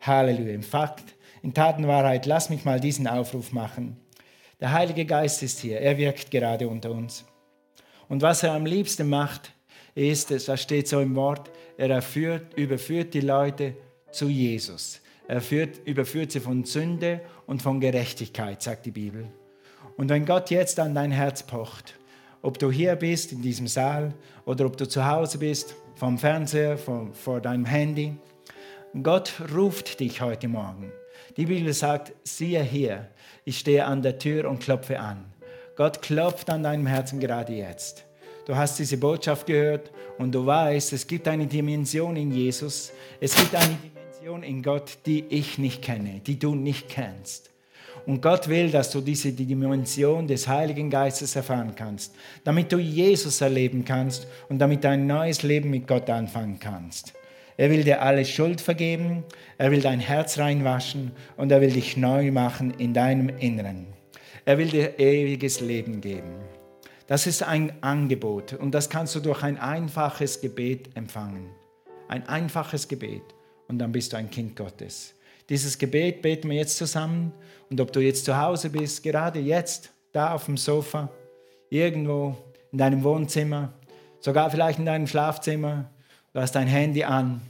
Halleluja. 0.00 0.54
Im 0.54 0.62
Fakt, 0.62 1.14
in 1.42 1.54
Tatenwahrheit, 1.54 2.26
lass 2.26 2.50
mich 2.50 2.64
mal 2.64 2.80
diesen 2.80 3.06
Aufruf 3.06 3.52
machen. 3.52 3.96
Der 4.60 4.72
Heilige 4.72 5.04
Geist 5.04 5.42
ist 5.42 5.60
hier, 5.60 5.80
er 5.80 5.98
wirkt 5.98 6.30
gerade 6.30 6.68
unter 6.68 6.90
uns. 6.90 7.24
Und 8.08 8.22
was 8.22 8.42
er 8.42 8.52
am 8.52 8.66
liebsten 8.66 9.08
macht, 9.08 9.52
ist 9.94 10.30
es, 10.30 10.48
steht 10.60 10.88
so 10.88 11.00
im 11.00 11.14
Wort, 11.14 11.50
er 11.76 11.90
erführt, 11.90 12.54
überführt 12.54 13.12
die 13.14 13.20
Leute 13.20 13.74
zu 14.10 14.28
Jesus. 14.28 15.01
Er 15.32 15.40
führt, 15.40 15.78
überführt 15.86 16.30
sie 16.30 16.40
von 16.40 16.64
Sünde 16.64 17.22
und 17.46 17.62
von 17.62 17.80
Gerechtigkeit, 17.80 18.60
sagt 18.60 18.84
die 18.84 18.90
Bibel. 18.90 19.28
Und 19.96 20.10
wenn 20.10 20.26
Gott 20.26 20.50
jetzt 20.50 20.78
an 20.78 20.94
dein 20.94 21.10
Herz 21.10 21.42
pocht, 21.42 21.94
ob 22.42 22.58
du 22.58 22.70
hier 22.70 22.96
bist 22.96 23.32
in 23.32 23.40
diesem 23.40 23.66
Saal 23.66 24.12
oder 24.44 24.66
ob 24.66 24.76
du 24.76 24.86
zu 24.86 25.06
Hause 25.06 25.38
bist, 25.38 25.74
vom 25.94 26.18
Fernseher, 26.18 26.76
vom, 26.76 27.14
vor 27.14 27.40
deinem 27.40 27.64
Handy, 27.64 28.14
Gott 29.02 29.32
ruft 29.54 30.00
dich 30.00 30.20
heute 30.20 30.48
Morgen. 30.48 30.92
Die 31.38 31.46
Bibel 31.46 31.72
sagt, 31.72 32.12
siehe 32.24 32.62
hier, 32.62 33.08
ich 33.46 33.58
stehe 33.58 33.86
an 33.86 34.02
der 34.02 34.18
Tür 34.18 34.50
und 34.50 34.60
klopfe 34.60 35.00
an. 35.00 35.24
Gott 35.76 36.02
klopft 36.02 36.50
an 36.50 36.62
deinem 36.62 36.86
Herzen 36.86 37.20
gerade 37.20 37.54
jetzt 37.54 38.04
du 38.44 38.56
hast 38.56 38.78
diese 38.78 38.96
Botschaft 38.96 39.46
gehört 39.46 39.90
und 40.18 40.32
du 40.32 40.44
weißt, 40.44 40.92
es 40.92 41.06
gibt 41.06 41.28
eine 41.28 41.46
Dimension 41.46 42.16
in 42.16 42.32
Jesus, 42.32 42.92
es 43.20 43.34
gibt 43.34 43.54
eine 43.54 43.68
Dimension 43.68 44.01
in 44.42 44.62
Gott, 44.62 44.98
die 45.06 45.24
ich 45.30 45.58
nicht 45.58 45.82
kenne, 45.82 46.20
die 46.24 46.38
du 46.38 46.54
nicht 46.54 46.88
kennst. 46.88 47.50
Und 48.06 48.22
Gott 48.22 48.48
will, 48.48 48.70
dass 48.70 48.90
du 48.90 49.00
diese 49.00 49.32
Dimension 49.32 50.26
des 50.26 50.46
Heiligen 50.46 50.90
Geistes 50.90 51.36
erfahren 51.36 51.74
kannst, 51.74 52.14
damit 52.44 52.72
du 52.72 52.78
Jesus 52.78 53.40
erleben 53.40 53.84
kannst 53.84 54.26
und 54.48 54.58
damit 54.58 54.84
du 54.84 54.90
ein 54.90 55.06
neues 55.06 55.42
Leben 55.42 55.70
mit 55.70 55.86
Gott 55.86 56.08
anfangen 56.08 56.58
kannst. 56.58 57.14
Er 57.56 57.70
will 57.70 57.84
dir 57.84 58.00
alle 58.00 58.24
Schuld 58.24 58.60
vergeben, 58.60 59.24
er 59.58 59.70
will 59.70 59.80
dein 59.80 60.00
Herz 60.00 60.38
reinwaschen 60.38 61.12
und 61.36 61.52
er 61.52 61.60
will 61.60 61.72
dich 61.72 61.96
neu 61.96 62.30
machen 62.30 62.72
in 62.78 62.94
deinem 62.94 63.28
Inneren. 63.28 63.86
Er 64.44 64.58
will 64.58 64.68
dir 64.68 64.98
ewiges 64.98 65.60
Leben 65.60 66.00
geben. 66.00 66.34
Das 67.08 67.26
ist 67.26 67.42
ein 67.42 67.72
Angebot 67.82 68.54
und 68.54 68.72
das 68.72 68.88
kannst 68.88 69.14
du 69.14 69.20
durch 69.20 69.42
ein 69.42 69.58
einfaches 69.58 70.40
Gebet 70.40 70.96
empfangen. 70.96 71.50
Ein 72.08 72.26
einfaches 72.28 72.88
Gebet 72.88 73.22
und 73.72 73.78
dann 73.78 73.90
bist 73.90 74.12
du 74.12 74.18
ein 74.18 74.30
Kind 74.30 74.54
Gottes. 74.54 75.14
Dieses 75.48 75.78
Gebet 75.78 76.20
beten 76.20 76.50
wir 76.50 76.58
jetzt 76.58 76.76
zusammen 76.76 77.32
und 77.70 77.80
ob 77.80 77.90
du 77.90 78.00
jetzt 78.00 78.26
zu 78.26 78.36
Hause 78.36 78.68
bist, 78.68 79.02
gerade 79.02 79.40
jetzt, 79.40 79.90
da 80.12 80.34
auf 80.34 80.44
dem 80.44 80.58
Sofa, 80.58 81.08
irgendwo 81.70 82.36
in 82.70 82.78
deinem 82.78 83.02
Wohnzimmer, 83.02 83.72
sogar 84.20 84.50
vielleicht 84.50 84.78
in 84.78 84.84
deinem 84.84 85.06
Schlafzimmer, 85.06 85.90
du 86.34 86.40
hast 86.40 86.52
dein 86.52 86.66
Handy 86.66 87.02
an, 87.02 87.40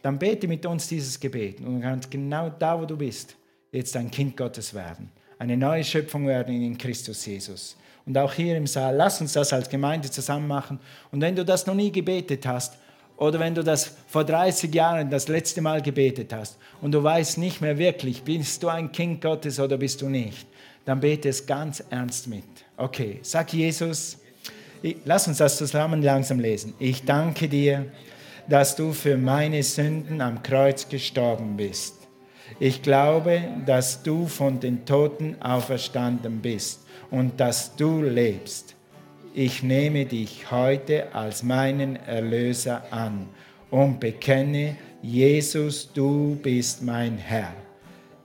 dann 0.00 0.16
bete 0.16 0.46
mit 0.46 0.64
uns 0.64 0.86
dieses 0.86 1.18
Gebet 1.18 1.58
und 1.60 1.74
du 1.74 1.80
kannst 1.80 2.08
genau 2.08 2.50
da, 2.50 2.80
wo 2.80 2.86
du 2.86 2.96
bist, 2.96 3.34
jetzt 3.72 3.96
ein 3.96 4.12
Kind 4.12 4.36
Gottes 4.36 4.72
werden, 4.74 5.10
eine 5.40 5.56
neue 5.56 5.82
Schöpfung 5.82 6.28
werden 6.28 6.54
in 6.54 6.78
Christus 6.78 7.26
Jesus 7.26 7.76
und 8.06 8.16
auch 8.16 8.32
hier 8.32 8.56
im 8.56 8.68
Saal. 8.68 8.94
Lass 8.94 9.20
uns 9.20 9.32
das 9.32 9.52
als 9.52 9.68
Gemeinde 9.68 10.08
zusammen 10.08 10.46
machen. 10.46 10.78
Und 11.10 11.20
wenn 11.20 11.34
du 11.34 11.44
das 11.44 11.66
noch 11.66 11.74
nie 11.74 11.90
gebetet 11.90 12.46
hast 12.46 12.76
oder 13.16 13.38
wenn 13.38 13.54
du 13.54 13.62
das 13.62 13.96
vor 14.08 14.24
30 14.24 14.74
Jahren 14.74 15.10
das 15.10 15.28
letzte 15.28 15.60
Mal 15.60 15.80
gebetet 15.82 16.32
hast 16.32 16.58
und 16.80 16.92
du 16.92 17.02
weißt 17.02 17.38
nicht 17.38 17.60
mehr 17.60 17.78
wirklich, 17.78 18.22
bist 18.22 18.62
du 18.62 18.68
ein 18.68 18.90
Kind 18.90 19.20
Gottes 19.20 19.60
oder 19.60 19.76
bist 19.76 20.02
du 20.02 20.08
nicht, 20.08 20.46
dann 20.84 21.00
bete 21.00 21.28
es 21.28 21.46
ganz 21.46 21.82
ernst 21.90 22.26
mit. 22.26 22.44
Okay, 22.76 23.20
sag 23.22 23.52
Jesus, 23.52 24.18
lass 25.04 25.28
uns 25.28 25.38
das 25.38 25.56
zusammen 25.56 26.02
langsam 26.02 26.40
lesen. 26.40 26.74
Ich 26.78 27.04
danke 27.04 27.48
dir, 27.48 27.86
dass 28.48 28.76
du 28.76 28.92
für 28.92 29.16
meine 29.16 29.62
Sünden 29.62 30.20
am 30.20 30.42
Kreuz 30.42 30.88
gestorben 30.88 31.56
bist. 31.56 31.94
Ich 32.60 32.82
glaube, 32.82 33.42
dass 33.64 34.02
du 34.02 34.26
von 34.26 34.60
den 34.60 34.84
Toten 34.84 35.36
auferstanden 35.40 36.40
bist 36.40 36.80
und 37.10 37.40
dass 37.40 37.74
du 37.76 38.02
lebst. 38.02 38.73
Ich 39.36 39.64
nehme 39.64 40.06
dich 40.06 40.48
heute 40.52 41.12
als 41.12 41.42
meinen 41.42 41.96
Erlöser 41.96 42.84
an 42.92 43.28
und 43.68 43.98
bekenne, 43.98 44.76
Jesus, 45.02 45.92
du 45.92 46.36
bist 46.40 46.84
mein 46.84 47.18
Herr. 47.18 47.52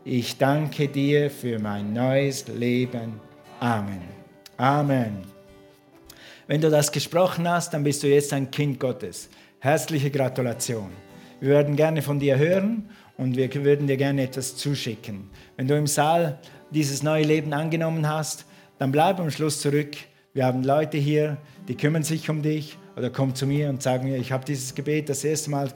Ich 0.06 0.38
danke 0.38 0.88
dir 0.88 1.32
für 1.32 1.58
mein 1.58 1.94
neues 1.94 2.48
Leben. 2.48 3.20
Amen. 3.60 4.04
Amen. 4.58 5.24
Wenn 6.46 6.62
du 6.62 6.70
das 6.70 6.92
gesprochen 6.92 7.50
hast, 7.50 7.74
dann 7.74 7.84
bist 7.84 8.04
du 8.04 8.08
jetzt 8.08 8.32
ein 8.32 8.52
Kind 8.52 8.80
Gottes. 8.80 9.32
Herzliche 9.58 10.12
Gratulation. 10.12 10.92
Wir 11.40 11.50
würden 11.56 11.76
gerne 11.76 12.04
von 12.04 12.20
dir 12.20 12.38
hören 12.38 12.88
und 13.18 13.36
wir 13.36 13.52
würden 13.66 13.88
dir 13.88 13.98
gerne 13.98 14.22
etwas 14.22 14.58
zuschicken. 14.58 15.32
Wenn 15.58 15.68
du 15.68 15.76
im 15.76 15.88
Saal 15.88 16.38
dieses 16.70 17.02
neue 17.02 17.24
Leben 17.24 17.52
angenommen 17.52 18.08
hast, 18.08 18.46
dann 18.78 18.92
bleib 18.92 19.20
am 19.20 19.32
Schluss 19.32 19.60
zurück. 19.60 19.98
Wir 20.34 20.46
haben 20.46 20.64
Leute 20.64 20.98
hier, 20.98 21.38
die 21.68 21.76
kümmern 21.76 22.04
sich 22.04 22.30
um 22.30 22.44
dich 22.44 22.78
oder 22.96 23.10
komm 23.10 23.34
zu 23.34 23.48
mir 23.48 23.68
und 23.70 23.82
sagen 23.82 24.08
mir, 24.08 24.18
ich 24.18 24.32
habe 24.32 24.46
dieses 24.46 24.76
Gebet 24.76 25.10
das 25.10 25.24
erste 25.24 25.50
Mal 25.50 25.70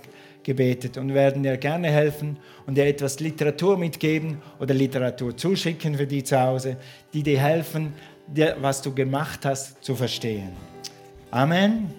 gebetet 0.43 0.97
und 0.97 1.13
werden 1.13 1.41
dir 1.41 1.57
gerne 1.57 1.89
helfen 1.89 2.37
und 2.67 2.75
dir 2.75 2.85
etwas 2.85 3.19
Literatur 3.19 3.77
mitgeben 3.77 4.37
oder 4.59 4.75
Literatur 4.75 5.35
zuschicken 5.35 5.95
für 5.95 6.05
die 6.05 6.23
zu 6.23 6.39
Hause, 6.39 6.77
die 7.13 7.23
dir 7.23 7.39
helfen, 7.39 7.93
dir, 8.27 8.55
was 8.61 8.81
du 8.81 8.93
gemacht 8.93 9.43
hast, 9.43 9.83
zu 9.83 9.95
verstehen. 9.95 10.51
Amen. 11.31 11.91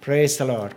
Praise 0.00 0.38
the 0.38 0.44
Lord. 0.44 0.74